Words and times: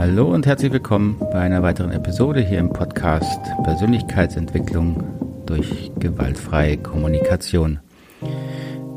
Hallo 0.00 0.32
und 0.32 0.46
herzlich 0.46 0.72
willkommen 0.72 1.18
bei 1.30 1.40
einer 1.40 1.62
weiteren 1.62 1.92
Episode 1.92 2.40
hier 2.40 2.58
im 2.58 2.72
Podcast 2.72 3.38
Persönlichkeitsentwicklung 3.64 5.04
durch 5.44 5.92
gewaltfreie 5.98 6.78
Kommunikation. 6.78 7.80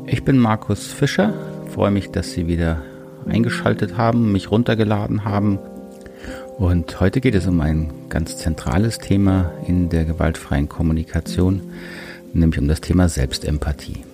Ich 0.06 0.24
bin 0.24 0.38
Markus 0.38 0.86
Fischer, 0.86 1.34
freue 1.68 1.90
mich, 1.90 2.10
dass 2.10 2.32
Sie 2.32 2.46
wieder 2.46 2.80
eingeschaltet 3.28 3.98
haben, 3.98 4.32
mich 4.32 4.50
runtergeladen 4.50 5.26
haben. 5.26 5.58
Und 6.56 6.98
heute 7.00 7.20
geht 7.20 7.34
es 7.34 7.46
um 7.46 7.60
ein 7.60 7.92
ganz 8.08 8.38
zentrales 8.38 8.96
Thema 8.96 9.52
in 9.66 9.90
der 9.90 10.06
gewaltfreien 10.06 10.70
Kommunikation, 10.70 11.60
nämlich 12.32 12.58
um 12.58 12.66
das 12.66 12.80
Thema 12.80 13.10
Selbstempathie. 13.10 14.04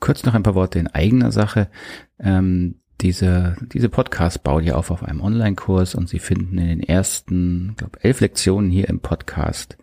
Kurz 0.00 0.24
noch 0.24 0.34
ein 0.34 0.42
paar 0.42 0.54
Worte 0.54 0.78
in 0.78 0.88
eigener 0.88 1.30
Sache. 1.30 1.68
Ähm, 2.18 2.76
diese, 3.00 3.56
diese 3.72 3.88
Podcast 3.88 4.42
baut 4.42 4.62
ja 4.62 4.74
auf 4.74 4.90
auf 4.90 5.02
einem 5.02 5.20
Online-Kurs 5.20 5.94
und 5.94 6.08
Sie 6.08 6.18
finden 6.18 6.58
in 6.58 6.68
den 6.68 6.82
ersten, 6.82 7.74
glaube 7.76 8.02
elf 8.02 8.20
Lektionen 8.20 8.70
hier 8.70 8.88
im 8.88 9.00
Podcast 9.00 9.78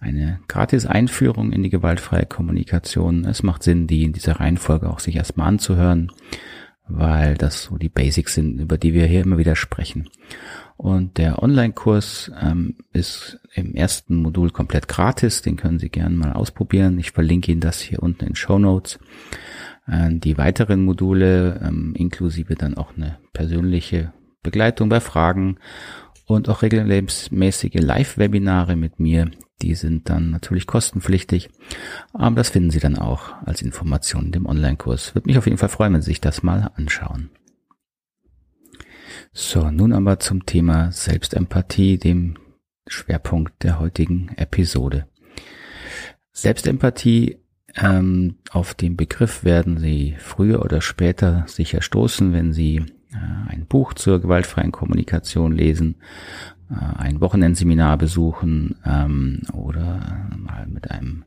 eine 0.00 0.40
gratis 0.48 0.86
Einführung 0.86 1.52
in 1.52 1.62
die 1.62 1.70
gewaltfreie 1.70 2.26
Kommunikation. 2.26 3.24
Es 3.24 3.42
macht 3.42 3.62
Sinn, 3.62 3.86
die 3.86 4.04
in 4.04 4.12
dieser 4.12 4.40
Reihenfolge 4.40 4.90
auch 4.90 4.98
sich 4.98 5.16
erstmal 5.16 5.48
anzuhören, 5.48 6.10
weil 6.88 7.34
das 7.36 7.64
so 7.64 7.76
die 7.76 7.88
Basics 7.88 8.34
sind, 8.34 8.60
über 8.60 8.78
die 8.78 8.94
wir 8.94 9.06
hier 9.06 9.22
immer 9.22 9.38
wieder 9.38 9.56
sprechen. 9.56 10.08
Und 10.80 11.18
der 11.18 11.42
Online-Kurs 11.42 12.32
ähm, 12.40 12.76
ist 12.94 13.38
im 13.52 13.74
ersten 13.74 14.16
Modul 14.16 14.48
komplett 14.48 14.88
gratis. 14.88 15.42
Den 15.42 15.56
können 15.56 15.78
Sie 15.78 15.90
gerne 15.90 16.16
mal 16.16 16.32
ausprobieren. 16.32 16.98
Ich 16.98 17.10
verlinke 17.10 17.52
Ihnen 17.52 17.60
das 17.60 17.82
hier 17.82 18.02
unten 18.02 18.24
in 18.24 18.34
Show 18.34 18.58
Notes. 18.58 18.98
Äh, 19.86 20.08
die 20.14 20.38
weiteren 20.38 20.82
Module, 20.82 21.60
ähm, 21.62 21.92
inklusive 21.94 22.54
dann 22.54 22.78
auch 22.78 22.96
eine 22.96 23.18
persönliche 23.34 24.14
Begleitung 24.42 24.88
bei 24.88 25.00
Fragen 25.00 25.58
und 26.24 26.48
auch 26.48 26.62
regelmäßige 26.62 27.74
Live-Webinare 27.74 28.74
mit 28.74 28.98
mir, 29.00 29.30
die 29.60 29.74
sind 29.74 30.08
dann 30.08 30.30
natürlich 30.30 30.66
kostenpflichtig, 30.66 31.50
aber 32.14 32.36
das 32.36 32.48
finden 32.48 32.70
Sie 32.70 32.80
dann 32.80 32.96
auch 32.96 33.34
als 33.44 33.60
Information 33.60 34.24
in 34.26 34.32
dem 34.32 34.46
Online-Kurs. 34.46 35.14
Würde 35.14 35.26
mich 35.26 35.36
auf 35.36 35.44
jeden 35.44 35.58
Fall 35.58 35.68
freuen, 35.68 35.92
wenn 35.92 36.00
Sie 36.00 36.12
sich 36.12 36.22
das 36.22 36.42
mal 36.42 36.70
anschauen. 36.74 37.28
So, 39.32 39.70
nun 39.70 39.92
aber 39.92 40.18
zum 40.18 40.44
Thema 40.44 40.90
Selbstempathie, 40.90 41.98
dem 41.98 42.34
Schwerpunkt 42.88 43.62
der 43.62 43.78
heutigen 43.78 44.30
Episode. 44.36 45.06
Selbstempathie, 46.32 47.38
ähm, 47.76 48.38
auf 48.50 48.74
den 48.74 48.96
Begriff 48.96 49.44
werden 49.44 49.78
Sie 49.78 50.16
früher 50.18 50.64
oder 50.64 50.80
später 50.80 51.44
sicher 51.46 51.80
stoßen, 51.80 52.32
wenn 52.32 52.52
Sie 52.52 52.78
äh, 53.12 53.48
ein 53.48 53.66
Buch 53.66 53.94
zur 53.94 54.20
gewaltfreien 54.20 54.72
Kommunikation 54.72 55.52
lesen, 55.52 55.96
äh, 56.68 56.74
ein 56.74 57.20
Wochenendseminar 57.20 57.98
besuchen 57.98 58.80
ähm, 58.84 59.42
oder 59.52 60.28
mal 60.36 60.66
mit 60.66 60.90
einem 60.90 61.24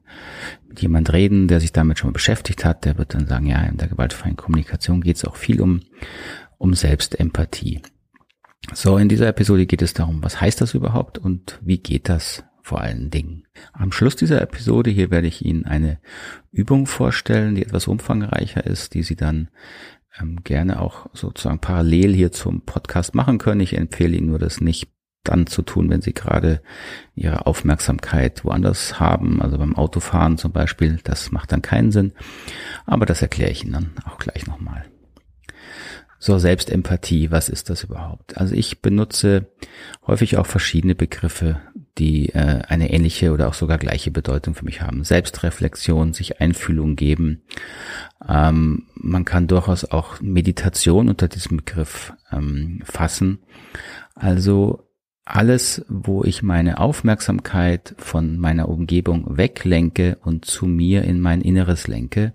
mit 0.67 0.81
jemand 0.81 1.13
reden, 1.13 1.47
der 1.47 1.61
sich 1.61 1.71
damit 1.71 1.99
schon 1.99 2.11
beschäftigt 2.11 2.65
hat, 2.65 2.83
der 2.83 2.97
wird 2.97 3.13
dann 3.13 3.27
sagen, 3.27 3.45
ja, 3.45 3.61
in 3.61 3.77
der 3.77 3.87
gewaltfreien 3.87 4.35
Kommunikation 4.35 4.99
geht 4.99 5.15
es 5.15 5.23
auch 5.23 5.37
viel 5.37 5.61
um 5.61 5.79
um 6.63 6.73
Selbstempathie. 6.73 7.81
So, 8.73 8.97
in 8.97 9.09
dieser 9.09 9.27
Episode 9.27 9.65
geht 9.65 9.81
es 9.81 9.93
darum, 9.93 10.23
was 10.23 10.39
heißt 10.39 10.61
das 10.61 10.73
überhaupt 10.73 11.17
und 11.17 11.59
wie 11.61 11.77
geht 11.77 12.07
das 12.07 12.45
vor 12.61 12.79
allen 12.79 13.09
Dingen. 13.09 13.43
Am 13.73 13.91
Schluss 13.91 14.15
dieser 14.15 14.41
Episode 14.41 14.89
hier 14.89 15.11
werde 15.11 15.27
ich 15.27 15.43
Ihnen 15.43 15.65
eine 15.65 15.99
Übung 16.53 16.87
vorstellen, 16.87 17.55
die 17.55 17.63
etwas 17.63 17.87
umfangreicher 17.87 18.65
ist, 18.65 18.93
die 18.93 19.03
Sie 19.03 19.17
dann 19.17 19.49
ähm, 20.17 20.41
gerne 20.45 20.81
auch 20.81 21.07
sozusagen 21.11 21.59
parallel 21.59 22.13
hier 22.13 22.31
zum 22.31 22.61
Podcast 22.61 23.13
machen 23.13 23.39
können. 23.39 23.59
Ich 23.59 23.77
empfehle 23.77 24.15
Ihnen 24.15 24.27
nur, 24.27 24.39
das 24.39 24.61
nicht 24.61 24.89
dann 25.25 25.47
zu 25.47 25.63
tun, 25.63 25.89
wenn 25.89 26.01
Sie 26.01 26.13
gerade 26.13 26.61
Ihre 27.13 27.45
Aufmerksamkeit 27.45 28.45
woanders 28.45 29.01
haben, 29.01 29.41
also 29.41 29.57
beim 29.57 29.75
Autofahren 29.75 30.37
zum 30.37 30.53
Beispiel. 30.53 30.99
Das 31.03 31.33
macht 31.33 31.51
dann 31.51 31.61
keinen 31.61 31.91
Sinn. 31.91 32.13
Aber 32.85 33.05
das 33.05 33.21
erkläre 33.21 33.51
ich 33.51 33.65
Ihnen 33.65 33.73
dann 33.73 33.91
auch 34.05 34.17
gleich 34.17 34.47
nochmal. 34.47 34.85
So, 36.25 36.37
Selbstempathie, 36.37 37.31
was 37.31 37.49
ist 37.49 37.69
das 37.69 37.83
überhaupt? 37.83 38.37
Also 38.37 38.55
ich 38.55 38.81
benutze 38.81 39.47
häufig 40.07 40.37
auch 40.37 40.45
verschiedene 40.45 40.95
Begriffe, 40.95 41.59
die 41.97 42.29
äh, 42.29 42.61
eine 42.65 42.93
ähnliche 42.93 43.33
oder 43.33 43.49
auch 43.49 43.53
sogar 43.53 43.77
gleiche 43.77 44.09
Bedeutung 44.09 44.55
für 44.55 44.63
mich 44.63 44.79
haben. 44.79 45.03
Selbstreflexion, 45.03 46.13
sich 46.13 46.39
Einfühlung 46.39 46.95
geben. 46.95 47.41
Ähm, 48.25 48.87
man 48.95 49.25
kann 49.25 49.47
durchaus 49.47 49.83
auch 49.83 50.21
Meditation 50.21 51.09
unter 51.09 51.27
diesem 51.27 51.57
Begriff 51.57 52.13
ähm, 52.31 52.79
fassen. 52.85 53.39
Also 54.15 54.87
alles, 55.25 55.83
wo 55.89 56.23
ich 56.23 56.41
meine 56.41 56.79
Aufmerksamkeit 56.79 57.95
von 57.97 58.37
meiner 58.37 58.69
Umgebung 58.69 59.35
weglenke 59.35 60.19
und 60.23 60.45
zu 60.45 60.67
mir 60.67 61.03
in 61.03 61.19
mein 61.19 61.41
Inneres 61.41 61.89
lenke. 61.89 62.31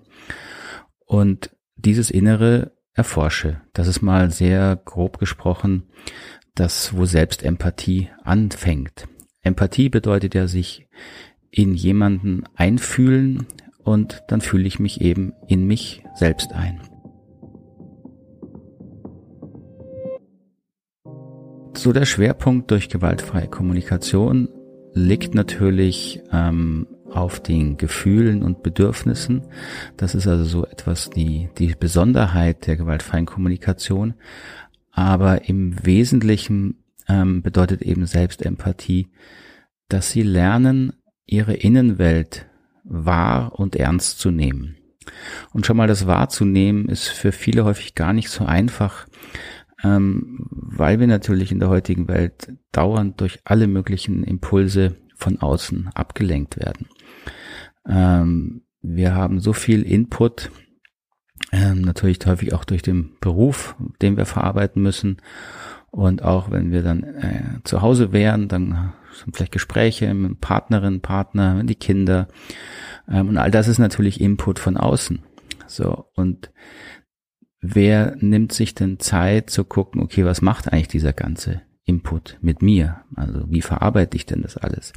Und 1.06 1.56
dieses 1.76 2.10
Innere 2.10 2.72
erforsche. 2.98 3.60
Das 3.72 3.86
ist 3.86 4.03
mal 4.03 4.31
sehr 4.31 4.76
grob 4.84 5.19
gesprochen 5.19 5.84
das, 6.54 6.97
wo 6.97 7.04
Selbstempathie 7.04 8.09
anfängt. 8.25 9.06
Empathie 9.42 9.88
bedeutet 9.88 10.34
ja 10.34 10.48
sich 10.48 10.88
in 11.50 11.75
jemanden 11.75 12.44
einfühlen 12.56 13.47
und 13.78 14.22
dann 14.28 14.41
fühle 14.41 14.66
ich 14.66 14.81
mich 14.81 15.00
eben 15.00 15.32
in 15.47 15.66
mich 15.66 16.03
selbst 16.14 16.53
ein. 16.53 16.81
So 21.75 21.92
der 21.92 22.04
Schwerpunkt 22.04 22.72
durch 22.72 22.88
gewaltfreie 22.88 23.47
Kommunikation 23.47 24.48
liegt 24.92 25.34
natürlich 25.37 26.20
ähm, 26.32 26.88
auf 27.12 27.41
den 27.41 27.76
Gefühlen 27.76 28.42
und 28.42 28.62
Bedürfnissen. 28.62 29.42
Das 29.96 30.14
ist 30.14 30.26
also 30.26 30.44
so 30.44 30.66
etwas 30.66 31.10
die, 31.10 31.48
die 31.58 31.74
Besonderheit 31.78 32.66
der 32.66 32.76
gewaltfreien 32.76 33.26
Kommunikation. 33.26 34.14
Aber 34.91 35.48
im 35.48 35.84
Wesentlichen 35.84 36.82
ähm, 37.08 37.42
bedeutet 37.42 37.82
eben 37.82 38.06
Selbstempathie, 38.06 39.08
dass 39.88 40.10
sie 40.10 40.22
lernen, 40.22 40.92
ihre 41.26 41.54
Innenwelt 41.54 42.46
wahr 42.84 43.58
und 43.58 43.76
ernst 43.76 44.19
zu 44.19 44.30
nehmen. 44.30 44.76
Und 45.52 45.66
schon 45.66 45.76
mal 45.76 45.88
das 45.88 46.06
wahrzunehmen 46.06 46.88
ist 46.88 47.08
für 47.08 47.32
viele 47.32 47.64
häufig 47.64 47.94
gar 47.94 48.12
nicht 48.12 48.30
so 48.30 48.44
einfach, 48.44 49.06
ähm, 49.82 50.46
weil 50.50 51.00
wir 51.00 51.06
natürlich 51.06 51.52
in 51.52 51.60
der 51.60 51.69
heutigen 51.69 52.08
Welt 52.08 52.52
dauernd 52.72 53.20
durch 53.20 53.40
alle 53.44 53.66
möglichen 53.66 54.25
Impulse 54.25 54.96
von 55.16 55.40
außen 55.40 55.90
abgelenkt 55.94 56.58
werden. 56.58 56.86
Ähm, 57.88 58.62
wir 58.81 59.15
haben 59.15 59.41
so 59.41 59.53
viel 59.53 59.82
Input, 59.82 60.50
ähm, 61.53 61.81
natürlich 61.82 62.19
häufig 62.26 62.53
auch 62.53 62.65
durch 62.65 62.82
den 62.82 63.16
Beruf, 63.21 63.76
den 64.03 64.16
wir 64.16 64.26
verarbeiten 64.26 64.82
müssen. 64.82 65.19
Und 65.91 66.22
auch 66.22 66.50
wenn 66.50 66.71
wir 66.71 66.82
dann 66.82 67.03
äh, 67.03 67.43
zu 67.65 67.81
Hause 67.81 68.12
wären, 68.12 68.49
dann 68.49 68.93
sind 69.12 69.34
vielleicht 69.34 69.53
Gespräche 69.53 70.12
mit 70.12 70.41
Partnerin, 70.41 71.00
Partner, 71.00 71.65
die 71.65 71.75
Kinder. 71.75 72.28
Ähm, 73.09 73.28
und 73.28 73.38
all 73.38 73.50
das 73.50 73.69
ist 73.69 73.78
natürlich 73.78 74.20
Input 74.20 74.59
von 74.59 74.76
außen. 74.76 75.20
So, 75.66 76.06
und 76.15 76.50
wer 77.60 78.16
nimmt 78.20 78.53
sich 78.53 78.75
denn 78.75 78.99
Zeit 78.99 79.50
zu 79.50 79.65
gucken, 79.65 80.03
okay, 80.03 80.25
was 80.25 80.43
macht 80.43 80.72
eigentlich 80.72 80.88
dieser 80.88 81.12
ganze 81.12 81.62
Input 81.88 82.38
mit 82.41 82.62
mir? 82.62 83.03
Also 83.16 83.44
wie 83.49 83.62
verarbeite 83.62 84.16
ich 84.16 84.26
denn 84.26 84.43
das 84.43 84.56
alles? 84.56 84.93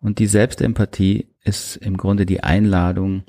Und 0.00 0.18
die 0.18 0.26
Selbstempathie 0.26 1.28
ist 1.42 1.76
im 1.76 1.96
Grunde 1.96 2.26
die 2.26 2.42
Einladung, 2.42 3.24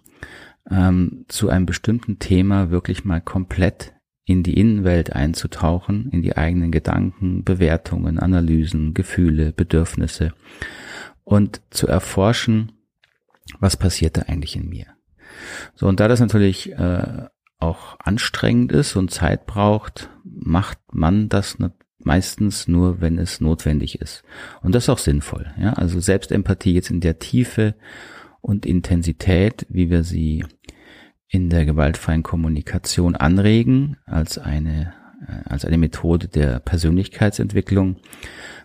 ähm, 0.69 1.25
zu 1.27 1.49
einem 1.49 1.65
bestimmten 1.65 2.19
Thema 2.19 2.69
wirklich 2.69 3.05
mal 3.05 3.21
komplett 3.21 3.93
in 4.25 4.43
die 4.43 4.57
Innenwelt 4.57 5.13
einzutauchen, 5.13 6.09
in 6.11 6.21
die 6.21 6.37
eigenen 6.37 6.71
Gedanken, 6.71 7.43
Bewertungen, 7.43 8.19
Analysen, 8.19 8.93
Gefühle, 8.93 9.51
Bedürfnisse 9.51 10.33
und 11.23 11.61
zu 11.69 11.87
erforschen, 11.87 12.71
was 13.59 13.75
passiert 13.75 14.17
da 14.17 14.21
eigentlich 14.23 14.55
in 14.55 14.69
mir. 14.69 14.87
So, 15.75 15.87
und 15.87 15.99
da 15.99 16.07
das 16.07 16.21
natürlich 16.21 16.71
äh, 16.71 17.25
auch 17.59 17.97
anstrengend 17.99 18.71
ist 18.71 18.95
und 18.95 19.11
Zeit 19.11 19.45
braucht, 19.45 20.09
macht 20.23 20.79
man 20.91 21.27
das 21.29 21.59
meistens 22.05 22.67
nur, 22.67 23.01
wenn 23.01 23.17
es 23.17 23.41
notwendig 23.41 24.01
ist. 24.01 24.23
Und 24.61 24.75
das 24.75 24.85
ist 24.85 24.89
auch 24.89 24.97
sinnvoll. 24.97 25.51
Ja? 25.59 25.73
Also 25.73 25.99
Selbstempathie 25.99 26.73
jetzt 26.73 26.89
in 26.89 27.01
der 27.01 27.19
Tiefe 27.19 27.75
und 28.41 28.65
Intensität, 28.65 29.65
wie 29.69 29.89
wir 29.89 30.03
sie 30.03 30.43
in 31.27 31.49
der 31.49 31.65
gewaltfreien 31.65 32.21
Kommunikation 32.21 33.15
anregen, 33.15 33.97
als 34.05 34.37
eine, 34.37 34.93
äh, 35.27 35.49
als 35.49 35.65
eine 35.65 35.77
Methode 35.77 36.27
der 36.27 36.59
Persönlichkeitsentwicklung. 36.59 37.97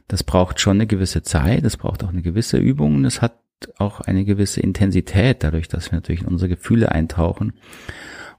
Das 0.07 0.23
braucht 0.25 0.61
schon 0.61 0.77
eine 0.77 0.87
gewisse 0.87 1.23
Zeit, 1.23 1.65
das 1.65 1.77
braucht 1.77 2.05
auch 2.05 2.11
eine 2.11 2.23
gewisse 2.23 2.59
Übung 2.59 2.97
und 2.97 3.05
es 3.05 3.23
hat 3.23 3.39
auch 3.79 4.01
eine 4.01 4.25
gewisse 4.25 4.61
Intensität, 4.61 5.43
dadurch, 5.43 5.69
dass 5.69 5.91
wir 5.91 5.97
natürlich 5.97 6.23
in 6.23 6.29
unsere 6.29 6.49
Gefühle 6.49 6.93
eintauchen. 6.93 7.55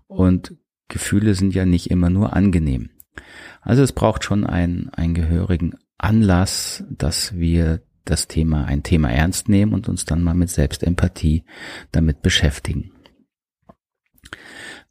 Und 0.08 0.56
Gefühle 0.88 1.36
sind 1.36 1.54
ja 1.54 1.66
nicht 1.66 1.90
immer 1.90 2.10
nur 2.10 2.34
angenehm. 2.34 2.90
Also 3.62 3.84
es 3.84 3.94
braucht 3.94 4.24
schon 4.24 4.46
einen, 4.46 4.90
einen 4.90 5.14
gehörigen 5.14 5.76
Anlass, 5.98 6.84
dass 6.90 7.36
wir 7.36 7.82
das 8.06 8.28
Thema, 8.28 8.66
ein 8.66 8.84
Thema 8.84 9.10
ernst 9.12 9.50
nehmen 9.50 9.74
und 9.74 9.88
uns 9.88 10.06
dann 10.06 10.24
mal 10.24 10.34
mit 10.34 10.50
Selbstempathie 10.50 11.44
damit 11.92 12.22
beschäftigen. 12.22 12.92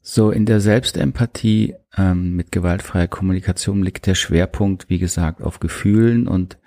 So, 0.01 0.31
in 0.31 0.47
der 0.47 0.61
Selbstempathie 0.61 1.75
ähm, 1.97 2.37
mit 2.37 2.53
gewaltfreier 2.53 3.09
Kommunikation 3.09 3.83
liegt 3.83 4.07
der 4.07 4.15
Schwerpunkt, 4.15 4.89
wie 4.89 4.99
gesagt, 4.99 5.43
auf 5.43 5.61
Gefühlen 5.61 6.29
und 6.29 6.59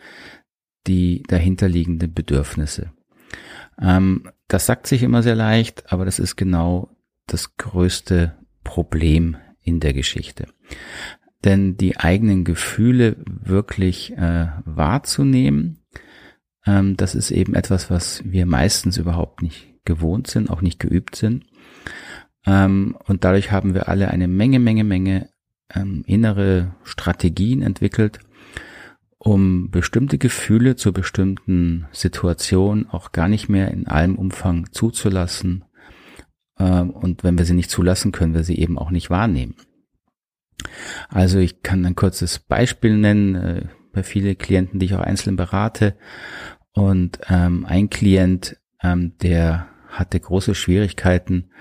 die 0.88 1.24
dahinterliegenden 1.24 2.14
Bedürfnisse. 2.14 2.92
Ähm, 3.82 4.30
das 4.48 4.66
sagt 4.66 4.88
sich 4.88 5.04
immer 5.04 5.24
sehr 5.24 5.36
leicht, 5.36 5.92
aber 5.92 6.06
das 6.06 6.20
ist 6.20 6.36
genau 6.36 6.96
das 7.28 7.56
größte 7.58 8.38
Problem 8.64 9.38
in 9.64 9.80
der 9.80 9.94
Geschichte. 9.94 10.48
Denn 11.44 11.78
die 11.78 11.98
eigenen 11.98 12.44
Gefühle 12.44 13.18
wirklich 13.26 14.16
äh, 14.16 14.48
wahrzunehmen, 14.66 15.80
ähm, 16.66 16.98
das 16.98 17.16
ist 17.16 17.32
eben 17.32 17.56
etwas, 17.56 17.90
was 17.90 18.22
wir 18.26 18.46
meistens 18.46 18.98
überhaupt 18.98 19.42
nicht 19.42 19.72
gewohnt 19.86 20.28
sind, 20.28 20.50
auch 20.50 20.62
nicht 20.62 20.80
geübt 20.80 21.16
sind. 21.16 21.46
Ähm, 22.46 22.98
und 23.08 23.24
dadurch 23.24 23.52
haben 23.52 23.74
wir 23.74 23.90
alle 23.90 24.10
eine 24.10 24.28
Menge, 24.28 24.60
Menge, 24.60 24.84
Menge 24.84 25.30
ähm, 25.74 26.04
innere 26.06 26.76
Strategien 26.84 27.62
entwickelt, 27.62 28.20
um 29.18 29.70
bestimmte 29.70 30.18
Gefühle 30.18 30.76
zu 30.76 30.94
bestimmten 30.94 31.88
Situationen 31.92 32.90
auch 32.90 33.12
gar 33.12 33.28
nicht 33.28 33.50
mehr 33.50 33.72
in 33.72 33.88
allem 33.88 34.16
Umfang 34.16 34.72
zuzulassen. 34.72 35.64
Ähm, 36.60 36.92
und 36.92 37.24
wenn 37.24 37.38
wir 37.38 37.46
sie 37.46 37.54
nicht 37.54 37.70
zulassen, 37.70 38.12
können 38.12 38.34
wir 38.34 38.44
sie 38.44 38.58
eben 38.58 38.78
auch 38.78 38.92
nicht 38.92 39.10
wahrnehmen. 39.10 39.56
Also 41.10 41.40
ich 41.40 41.64
kann 41.64 41.86
ein 41.86 41.96
kurzes 41.96 42.40
Beispiel 42.40 42.98
nennen, 42.98 43.36
äh, 43.36 43.66
bei 43.94 44.04
viele 44.04 44.36
Klienten, 44.36 44.80
die 44.80 44.86
ich 44.86 44.96
auch 44.96 45.02
einzeln 45.02 45.36
berate. 45.36 45.96
Und 46.74 47.20
ähm, 47.30 47.66
ein 47.66 47.90
Klient, 47.90 48.58
ähm, 48.82 49.18
der 49.22 49.68
hatte 49.90 50.20
große 50.20 50.56
Schwierigkeiten, 50.56 51.52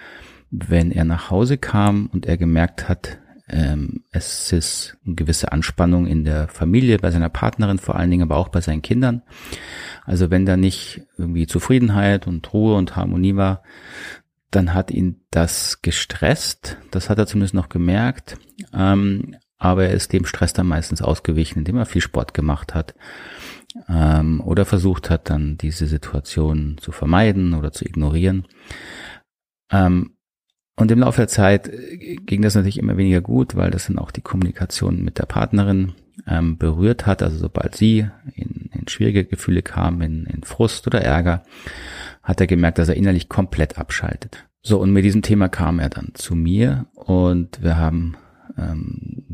wenn 0.50 0.92
er 0.92 1.04
nach 1.04 1.30
Hause 1.30 1.58
kam 1.58 2.08
und 2.12 2.26
er 2.26 2.36
gemerkt 2.36 2.88
hat, 2.88 3.18
ähm, 3.52 4.04
es 4.12 4.52
ist 4.52 4.96
eine 5.04 5.16
gewisse 5.16 5.50
Anspannung 5.50 6.06
in 6.06 6.24
der 6.24 6.46
Familie, 6.46 6.98
bei 6.98 7.10
seiner 7.10 7.28
Partnerin 7.28 7.78
vor 7.78 7.96
allen 7.96 8.10
Dingen, 8.10 8.22
aber 8.22 8.36
auch 8.36 8.48
bei 8.48 8.60
seinen 8.60 8.82
Kindern. 8.82 9.22
Also 10.04 10.30
wenn 10.30 10.46
da 10.46 10.56
nicht 10.56 11.02
irgendwie 11.18 11.46
Zufriedenheit 11.46 12.26
und 12.26 12.52
Ruhe 12.52 12.76
und 12.76 12.94
Harmonie 12.94 13.34
war, 13.34 13.62
dann 14.50 14.74
hat 14.74 14.90
ihn 14.90 15.20
das 15.30 15.82
gestresst. 15.82 16.76
Das 16.90 17.08
hat 17.08 17.18
er 17.18 17.26
zumindest 17.26 17.54
noch 17.54 17.68
gemerkt. 17.68 18.38
Ähm, 18.72 19.36
aber 19.58 19.84
er 19.84 19.92
ist 19.92 20.12
dem 20.12 20.24
Stress 20.24 20.52
dann 20.52 20.66
meistens 20.66 21.02
ausgewichen, 21.02 21.60
indem 21.60 21.76
er 21.76 21.86
viel 21.86 22.00
Sport 22.00 22.34
gemacht 22.34 22.74
hat 22.74 22.94
ähm, 23.88 24.40
oder 24.40 24.64
versucht 24.64 25.10
hat, 25.10 25.30
dann 25.30 25.58
diese 25.58 25.86
Situation 25.86 26.76
zu 26.80 26.92
vermeiden 26.92 27.54
oder 27.54 27.70
zu 27.70 27.84
ignorieren. 27.84 28.46
Ähm, 29.70 30.16
und 30.76 30.90
im 30.90 31.00
Laufe 31.00 31.18
der 31.20 31.28
Zeit 31.28 31.68
äh, 31.68 32.16
ging 32.16 32.42
das 32.42 32.54
natürlich 32.54 32.78
immer 32.78 32.96
weniger 32.96 33.20
gut, 33.20 33.54
weil 33.54 33.70
das 33.70 33.86
dann 33.86 33.98
auch 33.98 34.10
die 34.10 34.22
Kommunikation 34.22 35.04
mit 35.04 35.18
der 35.18 35.26
Partnerin 35.26 35.92
ähm, 36.26 36.56
berührt 36.56 37.06
hat. 37.06 37.22
Also 37.22 37.36
sobald 37.36 37.76
sie 37.76 38.08
in, 38.34 38.70
in 38.72 38.88
schwierige 38.88 39.26
Gefühle 39.26 39.62
kam, 39.62 40.00
in, 40.00 40.24
in 40.24 40.42
Frust 40.42 40.86
oder 40.86 41.02
Ärger, 41.02 41.44
hat 42.22 42.40
er 42.40 42.46
gemerkt, 42.46 42.78
dass 42.78 42.88
er 42.88 42.96
innerlich 42.96 43.28
komplett 43.28 43.78
abschaltet. 43.78 44.46
So, 44.62 44.78
und 44.78 44.92
mit 44.92 45.04
diesem 45.04 45.22
Thema 45.22 45.48
kam 45.48 45.78
er 45.78 45.88
dann 45.88 46.10
zu 46.14 46.34
mir 46.34 46.86
und 46.94 47.62
wir 47.62 47.78
haben 47.78 48.16
ähm, 48.58 49.24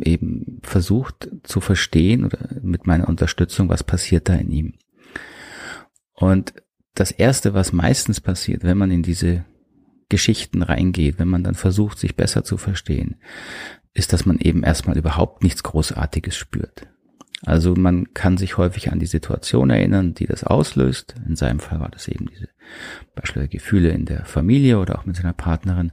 eben 0.00 0.58
versucht 0.62 1.28
zu 1.42 1.60
verstehen 1.60 2.24
oder 2.24 2.38
mit 2.62 2.86
meiner 2.86 3.08
Unterstützung, 3.08 3.68
was 3.68 3.84
passiert 3.84 4.28
da 4.28 4.34
in 4.34 4.50
ihm. 4.50 4.74
Und 6.14 6.54
das 6.94 7.10
Erste, 7.10 7.54
was 7.54 7.72
meistens 7.72 8.20
passiert, 8.20 8.62
wenn 8.62 8.78
man 8.78 8.90
in 8.90 9.02
diese 9.02 9.44
Geschichten 10.08 10.62
reingeht, 10.62 11.18
wenn 11.18 11.28
man 11.28 11.44
dann 11.44 11.54
versucht, 11.54 11.98
sich 11.98 12.16
besser 12.16 12.42
zu 12.42 12.56
verstehen, 12.56 13.16
ist, 13.94 14.12
dass 14.12 14.26
man 14.26 14.38
eben 14.38 14.62
erstmal 14.62 14.98
überhaupt 14.98 15.42
nichts 15.42 15.62
Großartiges 15.62 16.36
spürt. 16.36 16.88
Also 17.46 17.74
man 17.74 18.12
kann 18.12 18.36
sich 18.36 18.58
häufig 18.58 18.92
an 18.92 18.98
die 18.98 19.06
Situation 19.06 19.70
erinnern, 19.70 20.14
die 20.14 20.26
das 20.26 20.44
auslöst. 20.44 21.14
In 21.26 21.36
seinem 21.36 21.58
Fall 21.58 21.80
war 21.80 21.88
das 21.88 22.06
eben 22.08 22.26
diese 22.26 22.48
beispielsweise 23.14 23.48
Gefühle 23.48 23.90
in 23.90 24.04
der 24.04 24.24
Familie 24.26 24.78
oder 24.78 24.98
auch 24.98 25.06
mit 25.06 25.16
seiner 25.16 25.32
Partnerin. 25.32 25.92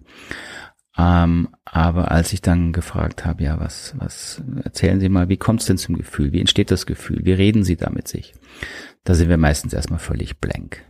Ähm, 0.98 1.50
aber 1.64 2.12
als 2.12 2.34
ich 2.34 2.42
dann 2.42 2.74
gefragt 2.74 3.26
habe, 3.26 3.44
ja, 3.44 3.60
was, 3.60 3.94
was 3.98 4.42
erzählen 4.64 5.00
Sie 5.00 5.10
mal, 5.10 5.30
wie 5.30 5.38
kommt 5.38 5.62
es 5.62 5.68
denn 5.68 5.78
zum 5.78 5.96
Gefühl? 5.96 6.34
Wie 6.34 6.40
entsteht 6.40 6.72
das 6.72 6.86
Gefühl? 6.86 7.22
Wie 7.24 7.34
reden 7.34 7.64
Sie 7.64 7.78
da 7.78 7.90
mit 7.90 8.08
sich? 8.08 8.34
Da 9.04 9.14
sind 9.14 9.30
wir 9.30 9.38
meistens 9.38 9.74
erstmal 9.74 10.00
völlig 10.00 10.40
blank. 10.40 10.84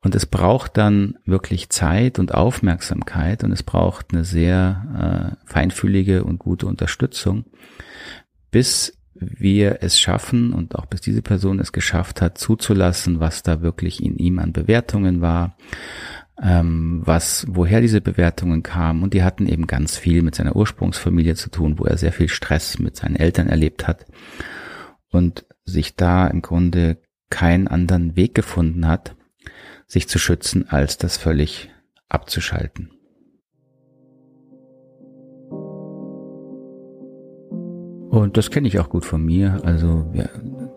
Und 0.00 0.14
es 0.14 0.26
braucht 0.26 0.76
dann 0.76 1.18
wirklich 1.24 1.70
Zeit 1.70 2.18
und 2.18 2.34
Aufmerksamkeit 2.34 3.42
und 3.42 3.52
es 3.52 3.62
braucht 3.62 4.12
eine 4.12 4.24
sehr 4.24 5.36
äh, 5.44 5.50
feinfühlige 5.50 6.24
und 6.24 6.38
gute 6.38 6.66
Unterstützung, 6.66 7.46
bis 8.50 8.96
wir 9.14 9.78
es 9.80 9.98
schaffen 9.98 10.52
und 10.52 10.74
auch 10.74 10.86
bis 10.86 11.00
diese 11.00 11.22
Person 11.22 11.60
es 11.60 11.72
geschafft 11.72 12.20
hat, 12.20 12.38
zuzulassen, 12.38 13.20
was 13.20 13.42
da 13.42 13.62
wirklich 13.62 14.02
in 14.02 14.16
ihm 14.16 14.38
an 14.38 14.52
Bewertungen 14.52 15.20
war, 15.20 15.56
ähm, 16.42 17.02
was, 17.04 17.46
woher 17.48 17.80
diese 17.80 18.00
Bewertungen 18.00 18.62
kamen. 18.62 19.02
Und 19.02 19.14
die 19.14 19.22
hatten 19.22 19.46
eben 19.46 19.66
ganz 19.66 19.96
viel 19.96 20.22
mit 20.22 20.34
seiner 20.34 20.56
Ursprungsfamilie 20.56 21.36
zu 21.36 21.50
tun, 21.50 21.78
wo 21.78 21.84
er 21.84 21.96
sehr 21.96 22.12
viel 22.12 22.28
Stress 22.28 22.78
mit 22.78 22.96
seinen 22.96 23.16
Eltern 23.16 23.48
erlebt 23.48 23.86
hat 23.86 24.06
und 25.10 25.46
sich 25.64 25.94
da 25.96 26.26
im 26.26 26.42
Grunde 26.42 26.98
keinen 27.30 27.68
anderen 27.68 28.16
Weg 28.16 28.34
gefunden 28.34 28.86
hat, 28.86 29.16
sich 29.86 30.08
zu 30.08 30.18
schützen, 30.18 30.68
als 30.68 30.98
das 30.98 31.16
völlig 31.16 31.70
abzuschalten. 32.08 32.93
Und 38.14 38.36
das 38.36 38.52
kenne 38.52 38.68
ich 38.68 38.78
auch 38.78 38.90
gut 38.90 39.04
von 39.04 39.24
mir. 39.24 39.60
Also 39.64 40.08
ja, 40.14 40.28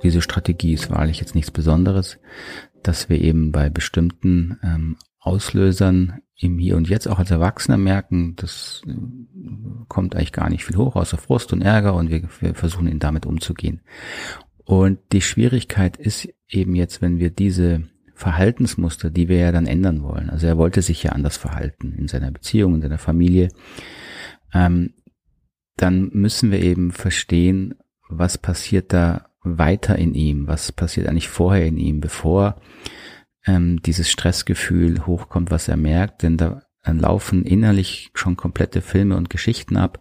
diese 0.02 0.24
Strategie 0.24 0.74
ist 0.74 0.90
wahrlich 0.90 1.20
jetzt 1.20 1.36
nichts 1.36 1.52
Besonderes, 1.52 2.18
dass 2.82 3.10
wir 3.10 3.22
eben 3.22 3.52
bei 3.52 3.70
bestimmten 3.70 4.58
ähm, 4.64 4.98
Auslösern 5.20 6.22
im 6.36 6.58
Hier 6.58 6.76
und 6.76 6.90
Jetzt 6.90 7.08
auch 7.08 7.20
als 7.20 7.30
Erwachsener 7.30 7.78
merken, 7.78 8.36
das 8.38 8.82
äh, 8.88 8.94
kommt 9.88 10.16
eigentlich 10.16 10.32
gar 10.32 10.50
nicht 10.50 10.66
viel 10.66 10.78
hoch, 10.78 10.96
außer 10.96 11.20
Frust 11.20 11.54
und 11.54 11.62
Ärger 11.62 11.94
und 11.94 12.10
wir, 12.10 12.24
wir 12.40 12.56
versuchen 12.56 12.88
ihn 12.88 12.98
damit 12.98 13.28
umzugehen. 13.28 13.82
Und 14.66 14.98
die 15.12 15.22
Schwierigkeit 15.22 15.96
ist 15.96 16.28
eben 16.50 16.74
jetzt, 16.74 17.04
wenn 17.04 17.20
wir 17.20 17.30
diese 17.30 17.84
Verhaltensmuster, 18.16 19.12
die 19.12 19.30
wir 19.30 19.38
ja 19.38 19.52
dann 19.52 19.68
ändern 19.68 20.02
wollen. 20.02 20.32
Also 20.32 20.48
er 20.48 20.58
wollte 20.58 20.82
sich 20.82 21.04
ja 21.04 21.12
anders 21.12 21.38
verhalten 21.38 21.94
in 21.94 22.08
seiner 22.08 22.32
Beziehung, 22.32 22.74
in 22.74 22.82
seiner 22.82 22.98
Familie. 22.98 23.50
Ähm, 24.56 24.94
dann 25.78 26.10
müssen 26.14 26.52
wir 26.52 26.62
eben 26.62 26.92
verstehen, 26.92 27.76
was 28.10 28.38
passiert 28.38 28.94
da 28.94 29.30
weiter 29.42 29.98
in 29.98 30.14
ihm, 30.14 30.48
was 30.48 30.72
passiert 30.72 31.08
eigentlich 31.08 31.30
vorher 31.30 31.66
in 31.66 31.78
ihm, 31.78 32.02
bevor 32.02 32.60
ähm, 33.46 33.82
dieses 33.82 34.10
Stressgefühl 34.10 35.06
hochkommt, 35.06 35.52
was 35.52 35.68
er 35.68 35.78
merkt, 35.78 36.24
denn 36.24 36.38
da 36.38 36.64
laufen 36.86 37.44
innerlich 37.44 38.12
schon 38.14 38.38
komplette 38.38 38.82
Filme 38.82 39.18
und 39.18 39.30
Geschichten 39.30 39.76
ab 39.76 40.00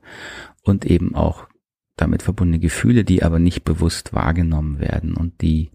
und 0.62 0.84
eben 0.84 1.14
auch 1.16 1.48
damit 1.96 2.22
verbundene 2.22 2.60
Gefühle, 2.60 3.04
die 3.04 3.22
aber 3.22 3.38
nicht 3.38 3.64
bewusst 3.64 4.12
wahrgenommen 4.12 4.78
werden. 4.78 5.16
Und 5.16 5.40
die 5.42 5.70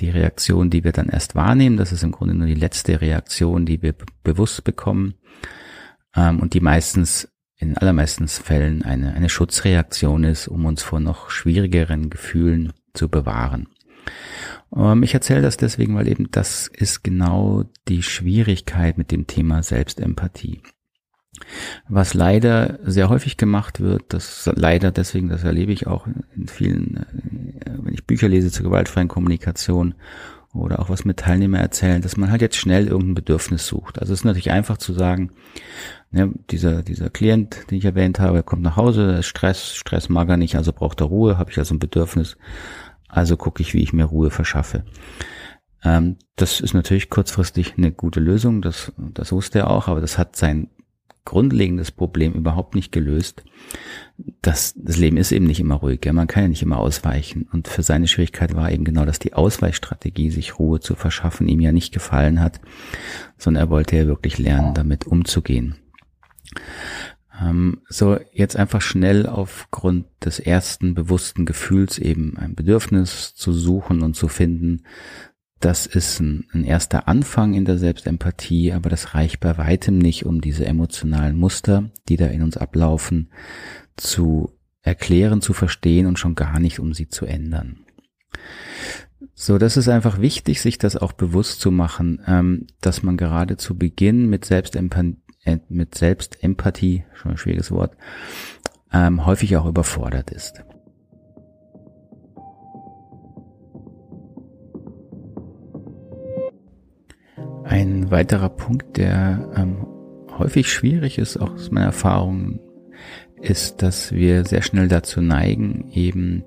die 0.00 0.10
Reaktion, 0.10 0.68
die 0.68 0.84
wir 0.84 0.92
dann 0.92 1.08
erst 1.08 1.34
wahrnehmen, 1.34 1.76
das 1.76 1.92
ist 1.92 2.02
im 2.02 2.12
Grunde 2.12 2.34
nur 2.34 2.46
die 2.46 2.54
letzte 2.54 3.00
Reaktion, 3.00 3.64
die 3.64 3.80
wir 3.80 3.94
bewusst 4.22 4.64
bekommen. 4.64 5.14
Ähm, 6.14 6.40
und 6.40 6.54
die 6.54 6.60
meistens 6.60 7.32
in 7.58 7.76
allermeisten 7.76 8.28
Fällen 8.28 8.82
eine, 8.82 9.14
eine 9.14 9.28
Schutzreaktion 9.28 10.24
ist, 10.24 10.48
um 10.48 10.66
uns 10.66 10.82
vor 10.82 11.00
noch 11.00 11.30
schwierigeren 11.30 12.10
Gefühlen 12.10 12.72
zu 12.92 13.08
bewahren. 13.08 13.68
Ähm, 14.74 15.02
ich 15.02 15.14
erzähle 15.14 15.42
das 15.42 15.56
deswegen, 15.56 15.94
weil 15.96 16.08
eben 16.08 16.30
das 16.30 16.68
ist 16.68 17.02
genau 17.02 17.64
die 17.88 18.02
Schwierigkeit 18.02 18.98
mit 18.98 19.10
dem 19.10 19.26
Thema 19.26 19.62
Selbstempathie. 19.62 20.62
Was 21.88 22.14
leider 22.14 22.78
sehr 22.82 23.10
häufig 23.10 23.36
gemacht 23.36 23.80
wird, 23.80 24.04
das 24.08 24.50
leider 24.54 24.90
deswegen, 24.90 25.28
das 25.28 25.44
erlebe 25.44 25.72
ich 25.72 25.86
auch 25.86 26.06
in 26.34 26.48
vielen, 26.48 26.96
äh, 27.64 27.72
wenn 27.82 27.94
ich 27.94 28.06
Bücher 28.06 28.28
lese 28.28 28.50
zur 28.50 28.64
gewaltfreien 28.64 29.08
Kommunikation 29.08 29.94
oder 30.58 30.80
auch 30.80 30.88
was 30.88 31.04
mit 31.04 31.18
Teilnehmer 31.18 31.58
erzählen, 31.58 32.02
dass 32.02 32.16
man 32.16 32.30
halt 32.30 32.42
jetzt 32.42 32.56
schnell 32.56 32.86
irgendein 32.86 33.14
Bedürfnis 33.14 33.66
sucht. 33.66 33.98
Also 33.98 34.12
es 34.12 34.20
ist 34.20 34.24
natürlich 34.24 34.50
einfach 34.50 34.78
zu 34.78 34.92
sagen, 34.92 35.30
ne, 36.10 36.32
dieser, 36.50 36.82
dieser 36.82 37.10
Klient, 37.10 37.70
den 37.70 37.78
ich 37.78 37.84
erwähnt 37.84 38.20
habe, 38.20 38.42
kommt 38.42 38.62
nach 38.62 38.76
Hause, 38.76 39.22
Stress, 39.22 39.74
Stress 39.74 40.08
mag 40.08 40.28
er 40.28 40.36
nicht, 40.36 40.56
also 40.56 40.72
braucht 40.72 41.00
er 41.00 41.06
Ruhe, 41.06 41.38
habe 41.38 41.50
ich 41.50 41.58
also 41.58 41.74
ein 41.74 41.78
Bedürfnis, 41.78 42.36
also 43.08 43.36
gucke 43.36 43.62
ich, 43.62 43.74
wie 43.74 43.82
ich 43.82 43.92
mir 43.92 44.04
Ruhe 44.04 44.30
verschaffe. 44.30 44.84
Ähm, 45.84 46.16
das 46.36 46.60
ist 46.60 46.74
natürlich 46.74 47.10
kurzfristig 47.10 47.74
eine 47.76 47.92
gute 47.92 48.20
Lösung, 48.20 48.62
das, 48.62 48.92
das 48.96 49.32
wusste 49.32 49.60
er 49.60 49.70
auch, 49.70 49.88
aber 49.88 50.00
das 50.00 50.18
hat 50.18 50.36
sein 50.36 50.68
grundlegendes 51.26 51.90
Problem 51.90 52.32
überhaupt 52.32 52.74
nicht 52.74 52.92
gelöst. 52.92 53.44
Das, 54.40 54.74
das 54.78 54.96
Leben 54.96 55.18
ist 55.18 55.32
eben 55.32 55.46
nicht 55.46 55.60
immer 55.60 55.74
ruhig, 55.74 56.00
ja? 56.06 56.14
man 56.14 56.26
kann 56.26 56.44
ja 56.44 56.48
nicht 56.48 56.62
immer 56.62 56.78
ausweichen. 56.78 57.46
Und 57.52 57.68
für 57.68 57.82
seine 57.82 58.08
Schwierigkeit 58.08 58.56
war 58.56 58.72
eben 58.72 58.84
genau, 58.84 59.04
dass 59.04 59.18
die 59.18 59.34
Ausweichstrategie, 59.34 60.30
sich 60.30 60.58
Ruhe 60.58 60.80
zu 60.80 60.94
verschaffen, 60.94 61.48
ihm 61.48 61.60
ja 61.60 61.72
nicht 61.72 61.92
gefallen 61.92 62.40
hat, 62.40 62.60
sondern 63.36 63.64
er 63.64 63.70
wollte 63.70 63.96
ja 63.96 64.06
wirklich 64.06 64.38
lernen, 64.38 64.72
damit 64.72 65.06
umzugehen. 65.06 65.76
Ähm, 67.38 67.82
so, 67.88 68.18
jetzt 68.32 68.56
einfach 68.56 68.80
schnell 68.80 69.26
aufgrund 69.26 70.06
des 70.24 70.38
ersten 70.38 70.94
bewussten 70.94 71.44
Gefühls 71.44 71.98
eben 71.98 72.38
ein 72.38 72.54
Bedürfnis 72.54 73.34
zu 73.34 73.52
suchen 73.52 74.02
und 74.02 74.16
zu 74.16 74.28
finden, 74.28 74.84
das 75.60 75.86
ist 75.86 76.20
ein, 76.20 76.44
ein, 76.52 76.64
erster 76.64 77.08
Anfang 77.08 77.54
in 77.54 77.64
der 77.64 77.78
Selbstempathie, 77.78 78.72
aber 78.72 78.90
das 78.90 79.14
reicht 79.14 79.40
bei 79.40 79.56
weitem 79.56 79.98
nicht, 79.98 80.26
um 80.26 80.40
diese 80.40 80.66
emotionalen 80.66 81.38
Muster, 81.38 81.90
die 82.08 82.16
da 82.16 82.26
in 82.26 82.42
uns 82.42 82.56
ablaufen, 82.56 83.30
zu 83.96 84.52
erklären, 84.82 85.40
zu 85.40 85.52
verstehen 85.52 86.06
und 86.06 86.18
schon 86.18 86.34
gar 86.34 86.60
nicht, 86.60 86.78
um 86.78 86.92
sie 86.92 87.08
zu 87.08 87.26
ändern. 87.26 87.86
So, 89.34 89.58
das 89.58 89.76
ist 89.76 89.88
einfach 89.88 90.20
wichtig, 90.20 90.60
sich 90.60 90.78
das 90.78 90.96
auch 90.96 91.12
bewusst 91.12 91.60
zu 91.60 91.70
machen, 91.70 92.20
ähm, 92.26 92.66
dass 92.80 93.02
man 93.02 93.16
gerade 93.16 93.56
zu 93.56 93.76
Beginn 93.76 94.28
mit 94.28 94.44
Selbstempathie, 94.44 95.16
äh, 95.44 95.58
mit 95.68 95.94
Selbstempathie, 95.94 97.04
schon 97.14 97.32
ein 97.32 97.38
schwieriges 97.38 97.70
Wort, 97.70 97.96
ähm, 98.92 99.26
häufig 99.26 99.56
auch 99.56 99.66
überfordert 99.66 100.30
ist. 100.30 100.62
Ein 107.66 108.12
weiterer 108.12 108.48
Punkt, 108.48 108.96
der 108.96 109.50
ähm, 109.56 109.84
häufig 110.38 110.72
schwierig 110.72 111.18
ist, 111.18 111.36
auch 111.36 111.52
aus 111.54 111.72
meiner 111.72 111.86
Erfahrung, 111.86 112.60
ist, 113.42 113.82
dass 113.82 114.12
wir 114.12 114.44
sehr 114.44 114.62
schnell 114.62 114.86
dazu 114.86 115.20
neigen, 115.20 115.90
eben 115.92 116.44